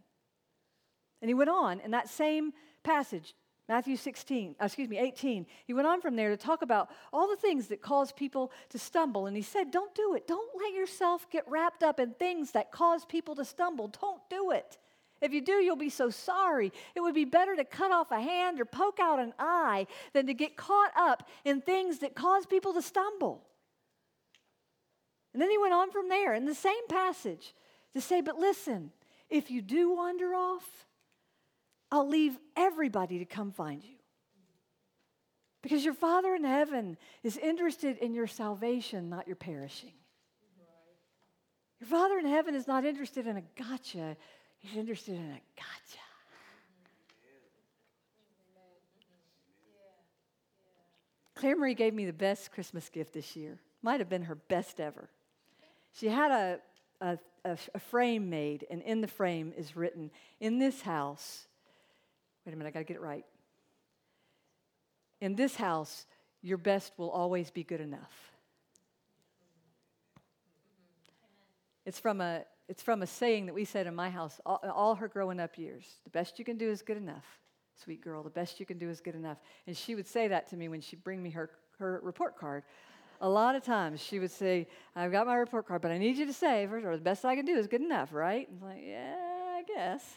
And 1.22 1.30
he 1.30 1.34
went 1.34 1.50
on 1.50 1.80
in 1.82 1.92
that 1.92 2.10
same 2.10 2.54
passage, 2.84 3.36
Matthew 3.68 3.98
16, 3.98 4.56
uh, 4.62 4.66
excuse 4.66 4.90
me, 4.90 4.98
18. 4.98 5.46
He 5.66 5.74
went 5.74 5.88
on 5.88 6.02
from 6.02 6.16
there 6.16 6.30
to 6.30 6.38
talk 6.38 6.62
about 6.62 6.90
all 7.12 7.28
the 7.28 7.36
things 7.36 7.68
that 7.68 7.82
cause 7.82 8.12
people 8.12 8.52
to 8.70 8.80
stumble. 8.80 9.26
And 9.26 9.36
he 9.36 9.42
said, 9.42 9.72
Don't 9.72 9.94
do 9.94 10.16
it. 10.16 10.28
Don't 10.28 10.50
let 10.58 10.74
yourself 10.74 11.30
get 11.30 11.50
wrapped 11.50 11.84
up 11.84 12.00
in 12.00 12.14
things 12.14 12.52
that 12.52 12.72
cause 12.72 13.06
people 13.06 13.36
to 13.36 13.46
stumble. 13.46 13.90
Don't 13.90 14.22
do 14.30 14.52
it. 14.52 14.78
If 15.26 15.34
you 15.34 15.42
do, 15.42 15.54
you'll 15.54 15.76
be 15.76 15.90
so 15.90 16.12
sorry. 16.12 16.72
It 16.94 17.02
would 17.02 17.16
be 17.16 17.26
better 17.26 17.56
to 17.56 17.64
cut 17.64 17.92
off 17.92 18.12
a 18.12 18.22
hand 18.22 18.62
or 18.62 18.66
poke 18.66 19.00
out 19.00 19.20
an 19.20 19.34
eye 19.40 19.88
than 20.14 20.28
to 20.28 20.36
get 20.36 20.56
caught 20.56 20.92
up 20.96 21.28
in 21.44 21.62
things 21.62 22.00
that 22.00 22.14
cause 22.14 22.46
people 22.46 22.74
to 22.74 22.82
stumble. 22.82 23.44
And 25.34 25.42
then 25.42 25.50
he 25.50 25.58
went 25.58 25.74
on 25.74 25.92
from 25.92 26.10
there 26.10 26.36
in 26.36 26.46
the 26.46 26.54
same 26.54 26.88
passage 26.88 27.56
to 27.94 28.02
say, 28.02 28.22
But 28.22 28.38
listen, 28.38 28.92
if 29.30 29.50
you 29.50 29.64
do 29.64 29.96
wander 29.96 30.36
off, 30.36 30.86
I'll 31.92 32.08
leave 32.08 32.38
everybody 32.56 33.18
to 33.20 33.26
come 33.26 33.52
find 33.52 33.84
you. 33.84 33.96
Because 35.64 35.84
your 35.84 35.96
Father 35.96 36.36
in 36.36 36.44
heaven 36.44 36.98
is 37.24 37.38
interested 37.38 37.98
in 37.98 38.14
your 38.14 38.28
salvation, 38.28 39.10
not 39.10 39.26
your 39.26 39.36
perishing. 39.36 39.94
Your 41.82 41.90
Father 41.90 42.18
in 42.18 42.26
heaven 42.26 42.56
is 42.56 42.68
not 42.68 42.86
interested 42.86 43.28
in 43.28 43.38
a 43.38 43.44
gotcha, 43.58 44.16
He's 44.66 44.80
interested 44.80 45.14
in 45.16 45.22
a 45.22 45.42
gotcha. 45.56 46.00
Claire 51.36 51.56
Marie 51.56 51.76
gave 51.76 51.94
me 51.94 52.06
the 52.06 52.14
best 52.14 52.52
Christmas 52.52 52.90
gift 52.90 53.14
this 53.14 53.36
year. 53.36 53.60
Might 53.84 54.00
have 54.00 54.10
been 54.10 54.24
her 54.24 54.34
best 54.36 54.80
ever. 54.80 55.10
She 55.94 56.08
had 56.08 56.32
a, 56.32 56.60
a, 57.00 57.20
a, 57.44 57.58
a, 57.76 57.80
frame 57.80 58.30
made, 58.32 58.66
and 58.72 58.82
in 58.82 59.02
the 59.02 59.08
frame 59.08 59.54
is 59.56 59.76
written, 59.76 60.10
In 60.40 60.58
this 60.58 60.82
house, 60.82 61.46
wait 62.46 62.54
a 62.54 62.56
minute, 62.56 62.70
I 62.70 62.72
gotta 62.72 62.86
get 62.86 62.98
it 62.98 63.02
right. 63.02 63.26
In 65.22 65.36
this 65.36 65.56
house, 65.56 66.08
your 66.42 66.58
best 66.58 66.92
will 66.98 67.12
always 67.12 67.52
be 67.52 67.64
good 67.64 67.82
enough. 67.82 68.32
It's 71.86 72.00
from 72.00 72.20
a 72.20 72.46
it's 72.68 72.82
from 72.82 73.02
a 73.02 73.08
saying 73.08 73.46
that 73.46 73.54
we 73.54 73.66
said 73.66 73.88
in 73.88 73.96
my 73.96 74.10
house 74.10 74.40
all, 74.46 74.60
all, 74.74 74.96
her 74.96 75.08
growing 75.08 75.40
up 75.40 75.58
years. 75.58 75.86
The 76.04 76.10
best 76.10 76.40
you 76.40 76.46
can 76.46 76.58
do 76.58 76.70
is 76.70 76.82
good 76.82 76.98
enough, 76.98 77.26
sweet 77.76 78.02
girl. 78.02 78.24
The 78.24 78.30
best 78.30 78.60
you 78.60 78.66
can 78.66 78.78
do 78.78 78.90
is 78.90 79.02
good 79.02 79.16
enough. 79.16 79.38
And 79.68 79.78
she 79.78 79.94
would 79.94 80.08
say 80.08 80.28
that 80.28 80.50
to 80.50 80.58
me 80.58 80.68
when 80.68 80.82
she'd 80.82 81.04
bring 81.04 81.22
me 81.22 81.30
her, 81.32 81.52
her 81.78 82.00
report 82.04 82.38
card. 82.38 82.64
A 83.22 83.30
lot 83.30 83.56
of 83.56 83.64
times 83.64 84.02
she 84.02 84.20
would 84.20 84.32
say, 84.32 84.68
I've 84.96 85.12
got 85.12 85.28
my 85.28 85.36
report 85.36 85.68
card, 85.68 85.82
but 85.82 85.92
I 85.92 85.98
need 85.98 86.18
you 86.18 86.26
to 86.26 86.34
say, 86.34 86.66
or 86.66 86.98
the 86.98 87.04
best 87.04 87.24
I 87.24 87.36
can 87.36 87.46
do 87.46 87.56
is 87.56 87.68
good 87.68 87.82
enough, 87.82 88.12
right? 88.12 88.48
I'm 88.50 88.68
like, 88.68 88.84
yeah, 88.86 89.16
I 89.16 89.64
guess. 89.64 90.16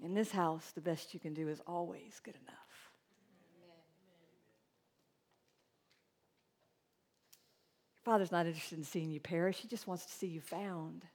in 0.04 0.14
this 0.14 0.32
house, 0.32 0.72
the 0.74 0.80
best 0.80 1.14
you 1.14 1.20
can 1.20 1.34
do 1.34 1.48
is 1.48 1.60
always 1.66 2.20
good 2.24 2.36
enough. 2.42 2.69
Father's 8.10 8.32
not 8.32 8.46
interested 8.46 8.76
in 8.76 8.82
seeing 8.82 9.12
you 9.12 9.20
perish, 9.20 9.58
He 9.58 9.68
just 9.68 9.86
wants 9.86 10.04
to 10.04 10.12
see 10.12 10.26
you 10.26 10.40
found. 10.40 11.06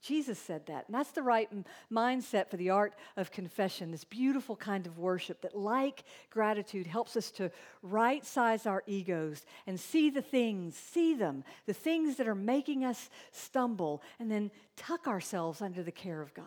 Jesus 0.00 0.38
said 0.38 0.64
that. 0.66 0.84
And 0.86 0.94
that's 0.94 1.10
the 1.10 1.24
right 1.24 1.48
m- 1.50 1.64
mindset 1.92 2.48
for 2.48 2.56
the 2.56 2.70
art 2.70 2.94
of 3.16 3.32
confession, 3.32 3.90
this 3.90 4.04
beautiful 4.04 4.54
kind 4.54 4.86
of 4.86 4.96
worship 4.96 5.40
that, 5.40 5.58
like 5.58 6.04
gratitude, 6.30 6.86
helps 6.86 7.16
us 7.16 7.32
to 7.32 7.50
right 7.82 8.24
size 8.24 8.64
our 8.64 8.84
egos 8.86 9.44
and 9.66 9.80
see 9.80 10.08
the 10.08 10.22
things, 10.22 10.76
see 10.76 11.14
them, 11.14 11.42
the 11.66 11.74
things 11.74 12.14
that 12.18 12.28
are 12.28 12.36
making 12.36 12.84
us 12.84 13.10
stumble, 13.32 14.00
and 14.20 14.30
then 14.30 14.52
tuck 14.76 15.08
ourselves 15.08 15.60
under 15.60 15.82
the 15.82 15.90
care 15.90 16.22
of 16.22 16.32
God. 16.32 16.44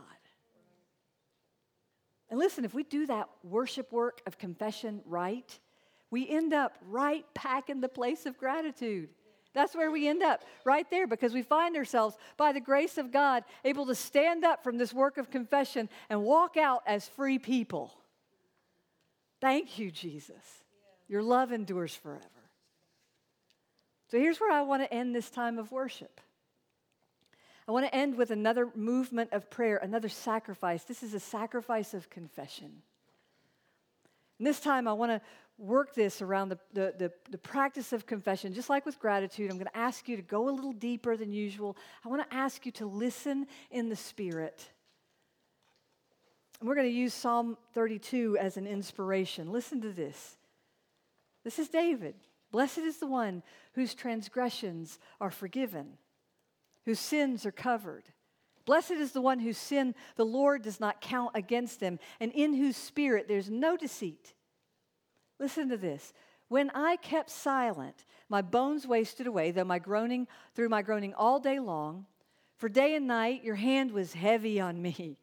And 2.30 2.40
listen, 2.40 2.64
if 2.64 2.74
we 2.74 2.84
do 2.84 3.06
that 3.08 3.28
worship 3.44 3.92
work 3.92 4.22
of 4.26 4.38
confession 4.38 5.02
right, 5.06 5.60
we 6.10 6.30
end 6.30 6.54
up 6.54 6.78
right 6.88 7.26
back 7.34 7.70
in 7.70 7.82
the 7.82 7.90
place 7.90 8.26
of 8.26 8.38
gratitude. 8.38 9.10
That's 9.54 9.76
where 9.76 9.92
we 9.92 10.08
end 10.08 10.24
up, 10.24 10.44
right 10.66 10.90
there, 10.90 11.06
because 11.06 11.34
we 11.34 11.44
find 11.44 11.76
ourselves, 11.76 12.18
by 12.38 12.54
the 12.54 12.60
grace 12.60 12.98
of 12.98 13.12
God, 13.12 13.44
able 13.64 13.86
to 13.86 13.96
stand 13.96 14.44
up 14.44 14.64
from 14.64 14.78
this 14.78 14.94
work 14.94 15.18
of 15.18 15.30
confession 15.30 15.90
and 16.10 16.24
walk 16.24 16.58
out 16.58 16.82
as 16.88 17.08
free 17.08 17.38
people. 17.38 17.94
Thank 19.40 19.78
you, 19.78 19.92
Jesus. 19.92 20.64
Your 21.08 21.22
love 21.22 21.52
endures 21.52 21.96
forever. 21.96 22.24
So 24.10 24.18
here's 24.18 24.40
where 24.40 24.52
I 24.52 24.62
want 24.62 24.84
to 24.84 24.94
end 24.94 25.16
this 25.16 25.30
time 25.30 25.60
of 25.60 25.72
worship. 25.72 26.22
I 27.68 27.72
want 27.72 27.86
to 27.86 27.96
end 27.96 28.16
with 28.16 28.32
another 28.32 28.70
movement 28.76 29.34
of 29.34 29.50
prayer, 29.50 29.78
another 29.78 30.10
sacrifice. 30.10 30.84
This 30.84 31.04
is 31.04 31.14
a 31.14 31.20
sacrifice 31.20 31.94
of 31.94 32.10
confession. 32.10 32.82
And 34.40 34.48
this 34.48 34.60
time 34.60 34.88
I 34.88 34.94
want 34.94 35.12
to 35.12 35.22
work 35.58 35.94
this 35.94 36.22
around 36.22 36.50
the, 36.50 36.60
the, 36.74 36.94
the, 36.98 37.12
the, 37.30 37.38
practice 37.38 37.94
of 37.94 38.06
confession, 38.06 38.54
just 38.54 38.70
like 38.70 38.86
with 38.86 39.00
gratitude, 39.00 39.52
I'm 39.52 39.58
going 39.58 39.68
to 39.68 39.78
ask 39.78 40.08
you 40.10 40.16
to 40.16 40.22
go 40.22 40.50
a 40.50 40.52
little 40.52 40.74
deeper 40.74 41.16
than 41.16 41.32
usual. 41.32 41.78
I 42.04 42.10
want 42.10 42.28
to 42.28 42.36
ask 42.36 42.66
you 42.66 42.72
to 42.74 42.86
listen 42.86 43.46
in 43.72 43.90
the 43.90 43.96
Spirit. 43.96 44.68
And 46.60 46.68
we're 46.68 46.76
going 46.76 46.88
to 46.88 46.94
use 46.94 47.14
Psalm 47.14 47.58
32 47.74 48.38
as 48.40 48.58
an 48.58 48.66
inspiration. 48.66 49.52
Listen 49.52 49.82
to 49.82 49.92
this. 49.92 50.38
This 51.44 51.60
is 51.60 51.70
David. 51.70 52.16
Blessed 52.52 52.80
is 52.80 52.98
the 52.98 53.08
one 53.08 53.44
whose 53.74 53.94
transgressions 53.94 55.00
are 55.20 55.32
forgiven, 55.32 55.98
whose 56.86 57.00
sins 57.00 57.46
are 57.46 57.52
covered. 57.52 58.04
Blessed 58.66 58.92
is 58.92 59.12
the 59.12 59.22
one 59.22 59.40
whose 59.40 59.58
sin 59.58 59.94
the 60.16 60.26
Lord 60.26 60.62
does 60.62 60.80
not 60.80 61.02
count 61.02 61.32
against 61.36 61.80
them, 61.80 62.00
and 62.20 62.32
in 62.32 62.54
whose 62.54 62.78
spirit 62.78 63.28
there's 63.28 63.50
no 63.50 63.76
deceit. 63.76 64.34
Listen 65.44 65.68
to 65.68 65.78
this. 65.78 66.14
When 66.48 66.70
I 66.70 66.96
kept 66.96 67.30
silent, 67.30 68.06
my 68.30 68.42
bones 68.42 68.88
wasted 68.88 69.28
away, 69.28 69.52
though 69.52 69.66
my 69.66 69.78
groaning 69.78 70.26
through 70.56 70.70
my 70.70 70.82
groaning 70.82 71.14
all 71.14 71.38
day 71.38 71.60
long. 71.60 72.06
For 72.56 72.70
day 72.70 72.96
and 72.96 73.08
night 73.08 73.44
your 73.44 73.56
hand 73.56 73.92
was 73.92 74.14
heavy 74.14 74.62
on 74.62 74.82
me. 74.82 75.18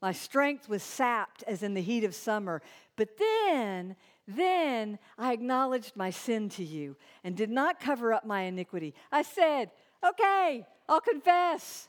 My 0.00 0.12
strength 0.12 0.68
was 0.68 0.84
sapped 0.84 1.42
as 1.48 1.64
in 1.64 1.74
the 1.74 1.82
heat 1.82 2.04
of 2.04 2.14
summer. 2.14 2.62
But 2.94 3.18
then, 3.18 3.96
then 4.28 5.00
I 5.18 5.32
acknowledged 5.32 5.96
my 5.96 6.10
sin 6.10 6.50
to 6.50 6.62
you 6.62 6.94
and 7.24 7.36
did 7.36 7.50
not 7.50 7.80
cover 7.80 8.12
up 8.12 8.24
my 8.24 8.42
iniquity. 8.42 8.94
I 9.10 9.22
said, 9.22 9.72
Okay, 10.08 10.64
I'll 10.88 11.00
confess 11.00 11.88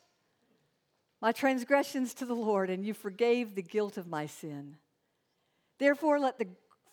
my 1.21 1.31
transgressions 1.33 2.15
to 2.15 2.25
the 2.25 2.33
Lord, 2.33 2.71
and 2.71 2.83
you 2.83 2.95
forgave 2.95 3.53
the 3.53 3.61
guilt 3.61 3.95
of 3.99 4.07
my 4.07 4.25
sin. 4.25 4.77
Therefore, 5.77 6.19
let 6.19 6.39
the 6.39 6.47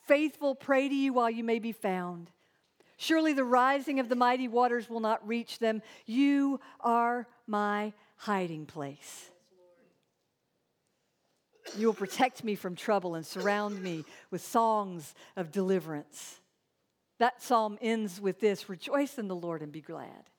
faithful 0.07 0.55
pray 0.55 0.88
to 0.88 0.95
you 0.95 1.12
while 1.12 1.31
you 1.31 1.45
may 1.45 1.59
be 1.59 1.73
found. 1.73 2.31
Surely 2.97 3.33
the 3.33 3.45
rising 3.45 4.01
of 4.01 4.09
the 4.09 4.16
mighty 4.16 4.49
waters 4.49 4.88
will 4.88 5.01
not 5.01 5.27
reach 5.27 5.59
them. 5.59 5.83
You 6.07 6.61
are 6.81 7.27
my 7.47 7.92
hiding 8.16 8.66
place. 8.66 9.31
You 11.77 11.88
will 11.88 11.95
protect 11.95 12.45
me 12.45 12.55
from 12.55 12.77
trouble 12.77 13.16
and 13.16 13.27
surround 13.27 13.83
me 13.83 14.05
with 14.31 14.40
songs 14.40 15.14
of 15.37 15.53
deliverance. 15.53 16.40
That 17.19 17.42
psalm 17.42 17.79
ends 17.83 18.21
with 18.21 18.40
this 18.40 18.69
Rejoice 18.69 19.19
in 19.19 19.29
the 19.29 19.37
Lord 19.37 19.62
and 19.62 19.73
be 19.73 19.81
glad. 19.81 20.31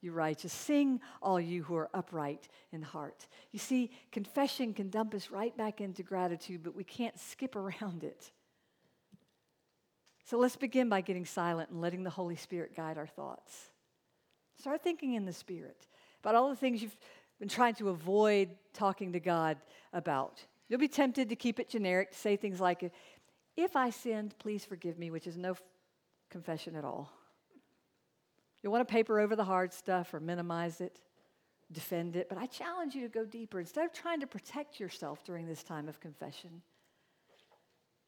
You 0.00 0.12
righteous, 0.12 0.52
sing, 0.52 1.00
all 1.20 1.40
you 1.40 1.64
who 1.64 1.74
are 1.74 1.90
upright 1.92 2.48
in 2.72 2.82
heart. 2.82 3.26
You 3.50 3.58
see, 3.58 3.90
confession 4.12 4.72
can 4.72 4.90
dump 4.90 5.12
us 5.12 5.30
right 5.30 5.56
back 5.56 5.80
into 5.80 6.04
gratitude, 6.04 6.62
but 6.62 6.76
we 6.76 6.84
can't 6.84 7.18
skip 7.18 7.56
around 7.56 8.04
it. 8.04 8.30
So 10.28 10.36
let's 10.36 10.56
begin 10.56 10.90
by 10.90 11.00
getting 11.00 11.24
silent 11.24 11.70
and 11.70 11.80
letting 11.80 12.04
the 12.04 12.10
Holy 12.10 12.36
Spirit 12.36 12.76
guide 12.76 12.98
our 12.98 13.06
thoughts. 13.06 13.70
Start 14.58 14.82
thinking 14.82 15.14
in 15.14 15.24
the 15.24 15.32
Spirit 15.32 15.86
about 16.22 16.34
all 16.34 16.50
the 16.50 16.56
things 16.56 16.82
you've 16.82 16.98
been 17.40 17.48
trying 17.48 17.74
to 17.76 17.88
avoid 17.88 18.50
talking 18.74 19.14
to 19.14 19.20
God 19.20 19.56
about. 19.94 20.44
You'll 20.68 20.80
be 20.80 20.86
tempted 20.86 21.30
to 21.30 21.36
keep 21.36 21.58
it 21.58 21.70
generic, 21.70 22.10
to 22.10 22.18
say 22.18 22.36
things 22.36 22.60
like, 22.60 22.92
If 23.56 23.74
I 23.74 23.88
sinned, 23.88 24.34
please 24.38 24.66
forgive 24.66 24.98
me, 24.98 25.10
which 25.10 25.26
is 25.26 25.38
no 25.38 25.56
confession 26.28 26.76
at 26.76 26.84
all. 26.84 27.10
You'll 28.62 28.72
want 28.72 28.86
to 28.86 28.92
paper 28.92 29.20
over 29.20 29.34
the 29.34 29.44
hard 29.44 29.72
stuff 29.72 30.12
or 30.12 30.20
minimize 30.20 30.82
it, 30.82 31.00
defend 31.72 32.16
it, 32.16 32.28
but 32.28 32.36
I 32.36 32.44
challenge 32.44 32.94
you 32.94 33.00
to 33.00 33.08
go 33.08 33.24
deeper. 33.24 33.60
Instead 33.60 33.86
of 33.86 33.94
trying 33.94 34.20
to 34.20 34.26
protect 34.26 34.78
yourself 34.78 35.24
during 35.24 35.46
this 35.46 35.62
time 35.62 35.88
of 35.88 36.00
confession, 36.00 36.60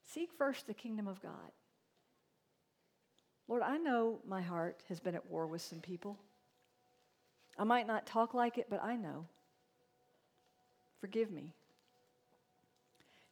seek 0.05 0.31
first 0.37 0.67
the 0.67 0.75
kingdom 0.75 1.09
of 1.09 1.23
God. 1.23 1.51
Lord, 3.51 3.63
I 3.63 3.79
know 3.79 4.21
my 4.25 4.41
heart 4.41 4.85
has 4.89 5.01
been 5.01 5.17
at 5.17 5.29
war 5.29 5.49
with 5.49 5.61
some 5.61 5.81
people. 5.81 6.17
I 7.59 7.65
might 7.65 7.85
not 7.85 8.07
talk 8.07 8.33
like 8.33 8.59
it, 8.59 8.69
but 8.71 8.81
I 8.81 8.95
know. 8.95 9.27
Forgive 11.01 11.33
me. 11.33 11.53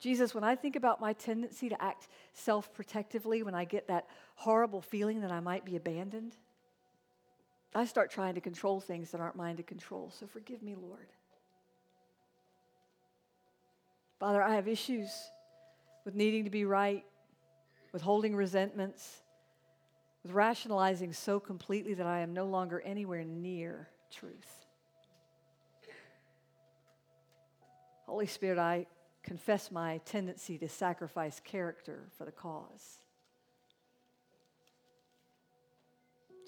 Jesus, 0.01 0.35
when 0.35 0.43
I 0.43 0.57
think 0.57 0.75
about 0.75 1.01
my 1.01 1.13
tendency 1.13 1.69
to 1.69 1.81
act 1.81 2.09
self 2.33 2.75
protectively, 2.75 3.45
when 3.45 3.55
I 3.55 3.65
get 3.65 3.87
that 3.87 4.07
horrible 4.35 4.81
feeling 4.81 5.21
that 5.21 5.31
I 5.31 5.39
might 5.39 5.65
be 5.65 5.77
abandoned, 5.77 6.35
I 7.73 7.85
start 7.85 8.11
trying 8.11 8.35
to 8.35 8.41
control 8.41 8.81
things 8.81 9.13
that 9.13 9.21
aren't 9.21 9.37
mine 9.37 9.57
to 9.59 9.63
control. 9.63 10.11
So 10.19 10.27
forgive 10.27 10.65
me, 10.65 10.75
Lord. 10.75 11.07
Father, 14.19 14.43
I 14.43 14.57
have 14.57 14.67
issues 14.67 15.11
with 16.05 16.17
needing 16.17 16.43
to 16.43 16.51
be 16.51 16.65
right, 16.65 17.05
with 17.93 18.03
holding 18.03 18.35
resentments, 18.35 19.21
with 20.23 20.33
rationalizing 20.33 21.13
so 21.13 21.39
completely 21.41 21.95
that 21.95 22.07
I 22.07 22.21
am 22.21 22.33
no 22.33 22.47
longer 22.47 22.81
anywhere 22.81 23.25
near 23.25 23.89
truth. 24.11 24.67
Holy 28.07 28.27
Spirit, 28.27 28.59
I 28.59 28.87
confess 29.23 29.71
my 29.71 29.99
tendency 30.07 30.57
to 30.59 30.69
sacrifice 30.69 31.41
character 31.45 32.09
for 32.17 32.25
the 32.25 32.33
cause. 32.33 32.99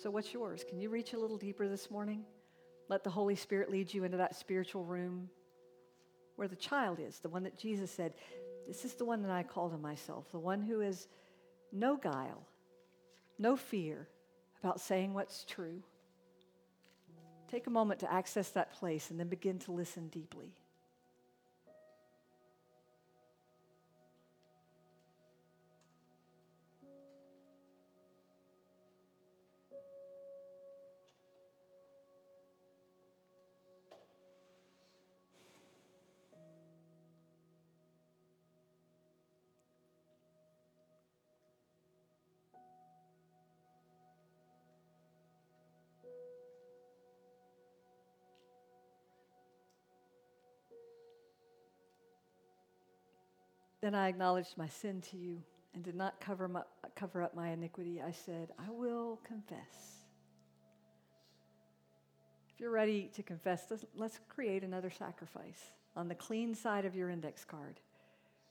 So, 0.02 0.10
what's 0.10 0.32
yours? 0.32 0.64
Can 0.66 0.80
you 0.80 0.88
reach 0.88 1.12
a 1.12 1.18
little 1.18 1.36
deeper 1.36 1.68
this 1.68 1.90
morning? 1.90 2.24
Let 2.88 3.04
the 3.04 3.10
Holy 3.10 3.36
Spirit 3.36 3.70
lead 3.70 3.92
you 3.92 4.04
into 4.04 4.16
that 4.16 4.34
spiritual 4.34 4.84
room 4.84 5.28
where 6.36 6.48
the 6.48 6.56
child 6.56 6.98
is, 6.98 7.18
the 7.18 7.28
one 7.28 7.42
that 7.42 7.58
Jesus 7.58 7.90
said, 7.90 8.14
This 8.66 8.86
is 8.86 8.94
the 8.94 9.04
one 9.04 9.20
that 9.20 9.30
I 9.30 9.42
call 9.42 9.68
to 9.68 9.76
myself, 9.76 10.32
the 10.32 10.38
one 10.38 10.62
who 10.62 10.80
is 10.80 11.06
no 11.70 11.98
guile, 11.98 12.46
no 13.40 13.56
fear 13.56 14.06
about 14.62 14.80
saying 14.80 15.14
what's 15.14 15.44
true. 15.44 15.82
Take 17.50 17.66
a 17.66 17.70
moment 17.70 18.00
to 18.00 18.12
access 18.12 18.50
that 18.50 18.72
place 18.74 19.10
and 19.10 19.18
then 19.18 19.28
begin 19.28 19.58
to 19.60 19.72
listen 19.72 20.08
deeply. 20.08 20.54
Then 53.80 53.94
I 53.94 54.08
acknowledged 54.08 54.58
my 54.58 54.68
sin 54.68 55.00
to 55.10 55.16
you 55.16 55.42
and 55.74 55.82
did 55.82 55.94
not 55.94 56.20
cover, 56.20 56.48
my, 56.48 56.62
cover 56.94 57.22
up 57.22 57.34
my 57.34 57.48
iniquity. 57.48 58.02
I 58.02 58.12
said, 58.12 58.50
I 58.58 58.70
will 58.70 59.18
confess. 59.26 60.04
If 62.52 62.60
you're 62.60 62.70
ready 62.70 63.10
to 63.14 63.22
confess, 63.22 63.64
let's, 63.70 63.84
let's 63.94 64.20
create 64.28 64.64
another 64.64 64.90
sacrifice 64.90 65.72
on 65.96 66.08
the 66.08 66.14
clean 66.14 66.54
side 66.54 66.84
of 66.84 66.94
your 66.94 67.08
index 67.08 67.44
card. 67.44 67.80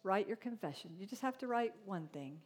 Write 0.04 0.28
your 0.28 0.38
confession. 0.38 0.92
You 0.98 1.06
just 1.06 1.22
have 1.22 1.38
to 1.40 1.48
write 1.48 1.74
one 1.86 2.08
thing. 2.14 2.40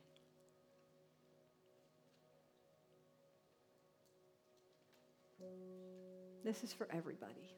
This 6.43 6.63
is 6.63 6.73
for 6.73 6.89
everybody. 6.91 7.52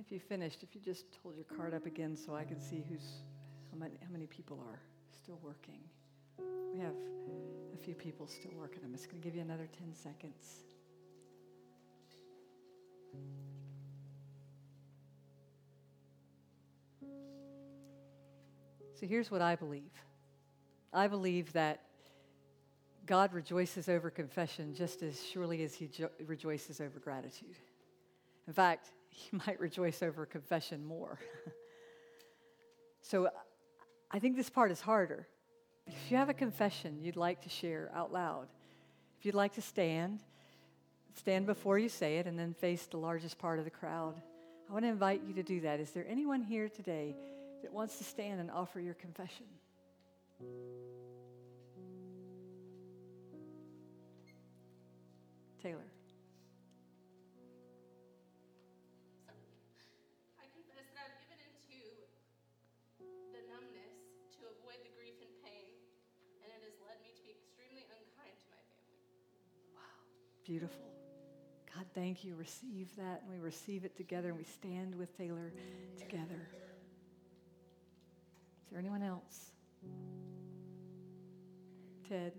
If 0.00 0.10
you 0.10 0.18
finished, 0.18 0.62
if 0.62 0.74
you 0.74 0.80
just 0.80 1.04
hold 1.22 1.36
your 1.36 1.44
card 1.44 1.74
up 1.74 1.84
again 1.84 2.16
so 2.16 2.34
I 2.34 2.42
can 2.42 2.58
see 2.58 2.82
who's, 2.88 3.22
how 3.70 3.78
many, 3.78 3.92
how 4.02 4.10
many 4.10 4.26
people 4.26 4.58
are 4.66 4.80
still 5.12 5.38
working. 5.42 5.80
We 6.72 6.80
have 6.80 6.94
a 7.74 7.76
few 7.76 7.94
people 7.94 8.26
still 8.26 8.52
working. 8.56 8.80
I'm 8.82 8.92
just 8.92 9.10
going 9.10 9.20
to 9.20 9.24
give 9.24 9.34
you 9.34 9.42
another 9.42 9.68
10 9.78 9.94
seconds. 9.94 10.64
So 18.98 19.06
here's 19.06 19.30
what 19.30 19.42
I 19.42 19.54
believe 19.54 19.92
I 20.94 21.08
believe 21.08 21.52
that 21.52 21.82
God 23.04 23.34
rejoices 23.34 23.88
over 23.90 24.10
confession 24.10 24.74
just 24.74 25.02
as 25.02 25.22
surely 25.22 25.62
as 25.62 25.74
he 25.74 25.88
jo- 25.88 26.10
rejoices 26.26 26.80
over 26.80 26.98
gratitude. 26.98 27.56
In 28.46 28.54
fact, 28.54 28.92
you 29.32 29.40
might 29.46 29.60
rejoice 29.60 30.02
over 30.02 30.26
confession 30.26 30.84
more. 30.84 31.18
so 33.02 33.28
I 34.10 34.18
think 34.18 34.36
this 34.36 34.50
part 34.50 34.70
is 34.70 34.80
harder. 34.80 35.26
If 35.86 36.10
you 36.10 36.16
have 36.16 36.28
a 36.28 36.34
confession 36.34 36.98
you'd 37.00 37.16
like 37.16 37.42
to 37.42 37.48
share 37.48 37.90
out 37.94 38.12
loud, 38.12 38.48
if 39.18 39.26
you'd 39.26 39.34
like 39.34 39.54
to 39.54 39.62
stand, 39.62 40.20
stand 41.14 41.46
before 41.46 41.78
you 41.78 41.88
say 41.88 42.18
it 42.18 42.26
and 42.26 42.38
then 42.38 42.54
face 42.54 42.86
the 42.86 42.96
largest 42.96 43.38
part 43.38 43.58
of 43.58 43.64
the 43.64 43.70
crowd. 43.70 44.14
I 44.68 44.72
want 44.72 44.84
to 44.84 44.88
invite 44.88 45.22
you 45.26 45.34
to 45.34 45.42
do 45.42 45.60
that. 45.62 45.80
Is 45.80 45.90
there 45.90 46.06
anyone 46.08 46.42
here 46.42 46.68
today 46.68 47.16
that 47.62 47.72
wants 47.72 47.98
to 47.98 48.04
stand 48.04 48.40
and 48.40 48.50
offer 48.50 48.80
your 48.80 48.94
confession? 48.94 49.46
Taylor. 55.62 55.90
Beautiful. 70.50 70.90
God, 71.72 71.84
thank 71.94 72.24
you. 72.24 72.34
Receive 72.34 72.88
that, 72.96 73.22
and 73.22 73.30
we 73.30 73.38
receive 73.38 73.84
it 73.84 73.96
together, 73.96 74.30
and 74.30 74.36
we 74.36 74.42
stand 74.42 74.96
with 74.96 75.16
Taylor 75.16 75.52
together. 75.96 76.48
Is 78.64 78.70
there 78.72 78.80
anyone 78.80 79.04
else? 79.04 79.52
Ted. 82.08 82.32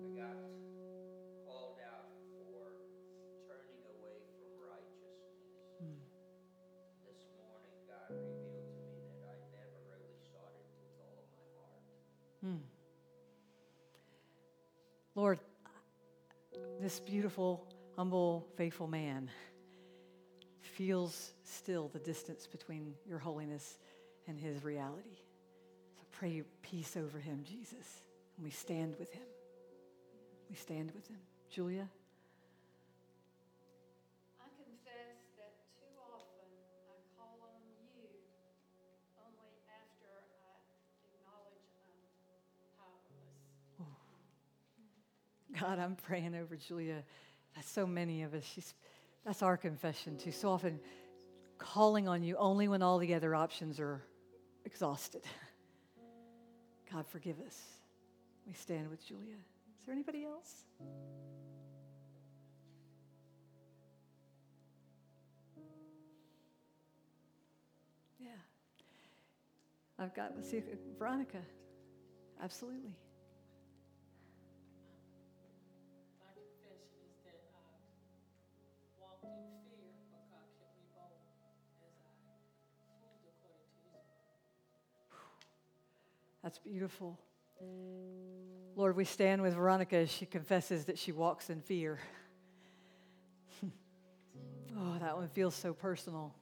I 0.00 0.16
got 0.16 0.71
this 16.82 16.98
beautiful, 16.98 17.64
humble, 17.96 18.44
faithful 18.56 18.88
man 18.88 19.30
feels 20.60 21.32
still 21.44 21.88
the 21.92 21.98
distance 22.00 22.48
between 22.48 22.94
your 23.06 23.18
holiness 23.18 23.78
and 24.26 24.38
his 24.38 24.64
reality. 24.64 25.16
So 25.94 26.02
pray 26.10 26.42
peace 26.62 26.96
over 26.96 27.20
him, 27.20 27.44
Jesus. 27.44 28.02
And 28.36 28.44
we 28.44 28.50
stand 28.50 28.96
with 28.98 29.12
him. 29.12 29.22
We 30.50 30.56
stand 30.56 30.90
with 30.92 31.06
him. 31.06 31.18
Julia? 31.50 31.88
God, 45.62 45.78
I'm 45.78 45.94
praying 45.94 46.34
over 46.34 46.56
Julia. 46.56 47.04
That's 47.54 47.70
so 47.70 47.86
many 47.86 48.24
of 48.24 48.34
us. 48.34 48.42
She's, 48.42 48.74
that's 49.24 49.42
our 49.42 49.56
confession 49.56 50.16
too. 50.18 50.32
So 50.32 50.50
often 50.50 50.80
calling 51.56 52.08
on 52.08 52.24
you 52.24 52.36
only 52.36 52.66
when 52.66 52.82
all 52.82 52.98
the 52.98 53.14
other 53.14 53.32
options 53.32 53.78
are 53.78 54.02
exhausted. 54.64 55.22
God, 56.92 57.06
forgive 57.06 57.36
us. 57.46 57.56
We 58.44 58.54
stand 58.54 58.90
with 58.90 59.06
Julia. 59.06 59.36
Is 59.78 59.86
there 59.86 59.92
anybody 59.92 60.24
else? 60.24 60.64
Yeah. 68.18 68.30
I've 69.96 70.12
got, 70.12 70.32
let's 70.34 70.50
see, 70.50 70.60
Veronica. 70.98 71.38
Absolutely. 72.42 72.96
That's 86.42 86.58
beautiful. 86.58 87.18
Lord, 88.74 88.96
we 88.96 89.04
stand 89.04 89.42
with 89.42 89.54
Veronica 89.54 89.96
as 89.96 90.10
she 90.10 90.26
confesses 90.26 90.86
that 90.86 90.98
she 90.98 91.12
walks 91.12 91.50
in 91.50 91.60
fear. 91.60 92.00
oh, 93.64 94.98
that 94.98 95.16
one 95.16 95.28
feels 95.28 95.54
so 95.54 95.72
personal. 95.72 96.34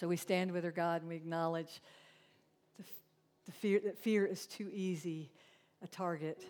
So 0.00 0.08
we 0.08 0.16
stand 0.16 0.50
with 0.50 0.64
her, 0.64 0.72
God, 0.72 1.02
and 1.02 1.08
we 1.08 1.16
acknowledge 1.16 1.80
the, 2.78 2.84
the 3.46 3.52
fear 3.52 3.80
that 3.84 3.98
fear 3.98 4.26
is 4.26 4.46
too 4.46 4.70
easy 4.72 5.30
a 5.82 5.86
target. 5.86 6.42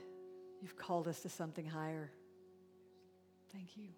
You've 0.62 0.76
called 0.76 1.08
us 1.08 1.20
to 1.20 1.28
something 1.28 1.66
higher. 1.66 2.10
Thank 3.52 3.76
you. 3.76 3.88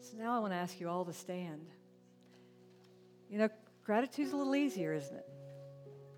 So 0.00 0.16
now 0.16 0.34
I 0.34 0.40
want 0.40 0.52
to 0.52 0.56
ask 0.56 0.80
you 0.80 0.88
all 0.88 1.04
to 1.04 1.12
stand. 1.12 1.66
You 3.30 3.38
know, 3.38 3.48
gratitude's 3.88 4.34
a 4.34 4.36
little 4.36 4.54
easier, 4.54 4.92
isn't 4.92 5.16
it? 5.16 5.26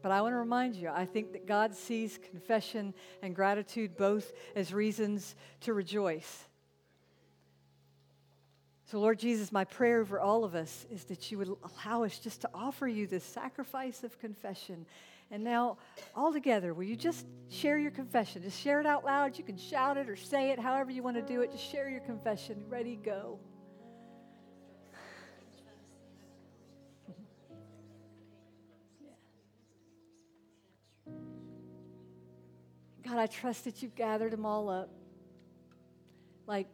But 0.03 0.11
I 0.11 0.23
want 0.23 0.33
to 0.33 0.39
remind 0.39 0.75
you, 0.75 0.89
I 0.89 1.05
think 1.05 1.35
that 1.35 1.47
God 1.47 1.73
sees 1.73 2.19
confession 2.19 2.93
and 3.23 3.33
gratitude 3.33 3.97
both 3.97 4.33
as 4.57 4.75
reasons 4.75 5.37
to 5.61 5.73
rejoice. 5.73 6.49
So, 8.87 8.99
Lord 8.99 9.21
Jesus, 9.21 9.53
my 9.53 9.63
prayer 9.63 10.01
over 10.01 10.19
all 10.19 10.43
of 10.43 10.57
us 10.57 10.85
is 10.91 11.05
that 11.05 11.31
you 11.31 11.39
would 11.39 11.57
allow 11.87 12.03
us 12.03 12.19
just 12.19 12.41
to 12.41 12.51
offer 12.53 12.89
you 12.89 13.07
this 13.07 13.23
sacrifice 13.23 14.03
of 14.03 14.19
confession. 14.19 14.85
And 15.31 15.45
now, 15.45 15.79
all 16.17 16.33
together, 16.33 16.75
will 16.75 16.83
you 16.83 16.97
just 16.97 17.25
share 17.51 17.79
your 17.79 17.93
confession? 17.93 18.43
Just 18.43 18.61
share 18.61 18.81
it 18.81 18.87
out 18.87 19.05
loud. 19.05 19.39
You 19.39 19.45
can 19.45 19.57
shout 19.57 19.97
it 19.97 20.09
or 20.09 20.17
say 20.17 20.51
it, 20.51 20.59
however 20.59 20.91
you 20.91 21.05
want 21.05 21.19
to 21.19 21.23
do 21.23 21.43
it. 21.43 21.53
Just 21.53 21.71
share 21.71 21.89
your 21.89 22.01
confession. 22.01 22.65
Ready, 22.69 22.97
go. 22.97 23.39
God, 33.11 33.18
I 33.18 33.27
trust 33.27 33.64
that 33.64 33.83
you've 33.83 33.96
gathered 33.96 34.33
them 34.33 34.46
all 34.46 34.68
up. 34.68 34.88
Like, 36.46 36.68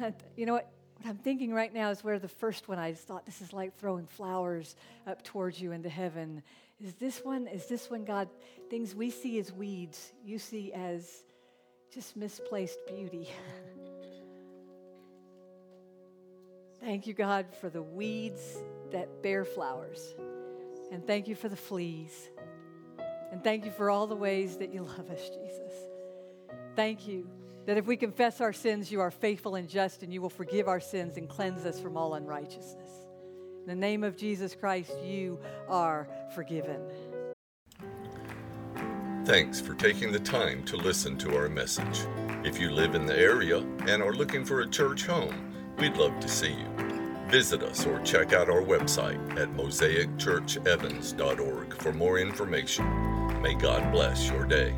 I, 0.00 0.12
you 0.36 0.46
know 0.46 0.54
what? 0.54 0.68
What 0.96 1.10
I'm 1.10 1.16
thinking 1.16 1.52
right 1.52 1.72
now 1.72 1.90
is 1.90 2.02
where 2.02 2.18
the 2.18 2.28
first 2.28 2.68
one 2.68 2.78
I 2.78 2.90
just 2.90 3.06
thought 3.06 3.24
this 3.24 3.40
is 3.40 3.52
like 3.52 3.76
throwing 3.78 4.06
flowers 4.06 4.74
up 5.06 5.22
towards 5.22 5.60
you 5.60 5.72
into 5.72 5.88
heaven. 5.88 6.42
Is 6.80 6.94
this 6.94 7.20
one? 7.20 7.46
Is 7.46 7.66
this 7.66 7.88
one, 7.88 8.04
God? 8.04 8.28
Things 8.68 8.96
we 8.96 9.10
see 9.10 9.38
as 9.38 9.52
weeds, 9.52 10.12
you 10.24 10.40
see 10.40 10.72
as 10.72 11.08
just 11.94 12.16
misplaced 12.16 12.78
beauty. 12.88 13.28
thank 16.80 17.06
you, 17.06 17.14
God, 17.14 17.46
for 17.60 17.70
the 17.70 17.82
weeds 17.82 18.56
that 18.90 19.22
bear 19.22 19.44
flowers. 19.44 20.14
And 20.90 21.06
thank 21.06 21.28
you 21.28 21.36
for 21.36 21.48
the 21.48 21.56
fleas. 21.56 22.28
And 23.32 23.42
thank 23.42 23.64
you 23.64 23.70
for 23.70 23.90
all 23.90 24.06
the 24.06 24.14
ways 24.14 24.58
that 24.58 24.72
you 24.72 24.82
love 24.82 25.10
us, 25.10 25.30
Jesus. 25.30 25.72
Thank 26.76 27.08
you 27.08 27.26
that 27.66 27.78
if 27.78 27.86
we 27.86 27.96
confess 27.96 28.40
our 28.40 28.52
sins, 28.52 28.92
you 28.92 29.00
are 29.00 29.10
faithful 29.10 29.54
and 29.54 29.68
just, 29.68 30.02
and 30.02 30.12
you 30.12 30.20
will 30.20 30.30
forgive 30.30 30.68
our 30.68 30.80
sins 30.80 31.16
and 31.16 31.28
cleanse 31.28 31.64
us 31.64 31.80
from 31.80 31.96
all 31.96 32.14
unrighteousness. 32.14 32.90
In 33.62 33.66
the 33.66 33.74
name 33.74 34.04
of 34.04 34.16
Jesus 34.16 34.54
Christ, 34.54 34.92
you 35.02 35.40
are 35.68 36.08
forgiven. 36.34 36.80
Thanks 39.24 39.60
for 39.60 39.74
taking 39.74 40.10
the 40.10 40.18
time 40.18 40.64
to 40.64 40.76
listen 40.76 41.16
to 41.18 41.36
our 41.36 41.48
message. 41.48 42.00
If 42.44 42.60
you 42.60 42.70
live 42.70 42.96
in 42.96 43.06
the 43.06 43.16
area 43.16 43.58
and 43.86 44.02
are 44.02 44.12
looking 44.12 44.44
for 44.44 44.60
a 44.60 44.68
church 44.68 45.06
home, 45.06 45.54
we'd 45.78 45.96
love 45.96 46.18
to 46.20 46.28
see 46.28 46.52
you. 46.52 46.91
Visit 47.32 47.62
us 47.62 47.86
or 47.86 47.98
check 48.00 48.34
out 48.34 48.50
our 48.50 48.60
website 48.60 49.18
at 49.40 49.48
mosaicchurchevans.org 49.56 51.82
for 51.82 51.92
more 51.94 52.18
information. 52.18 52.84
May 53.40 53.54
God 53.54 53.90
bless 53.90 54.28
your 54.28 54.44
day. 54.44 54.74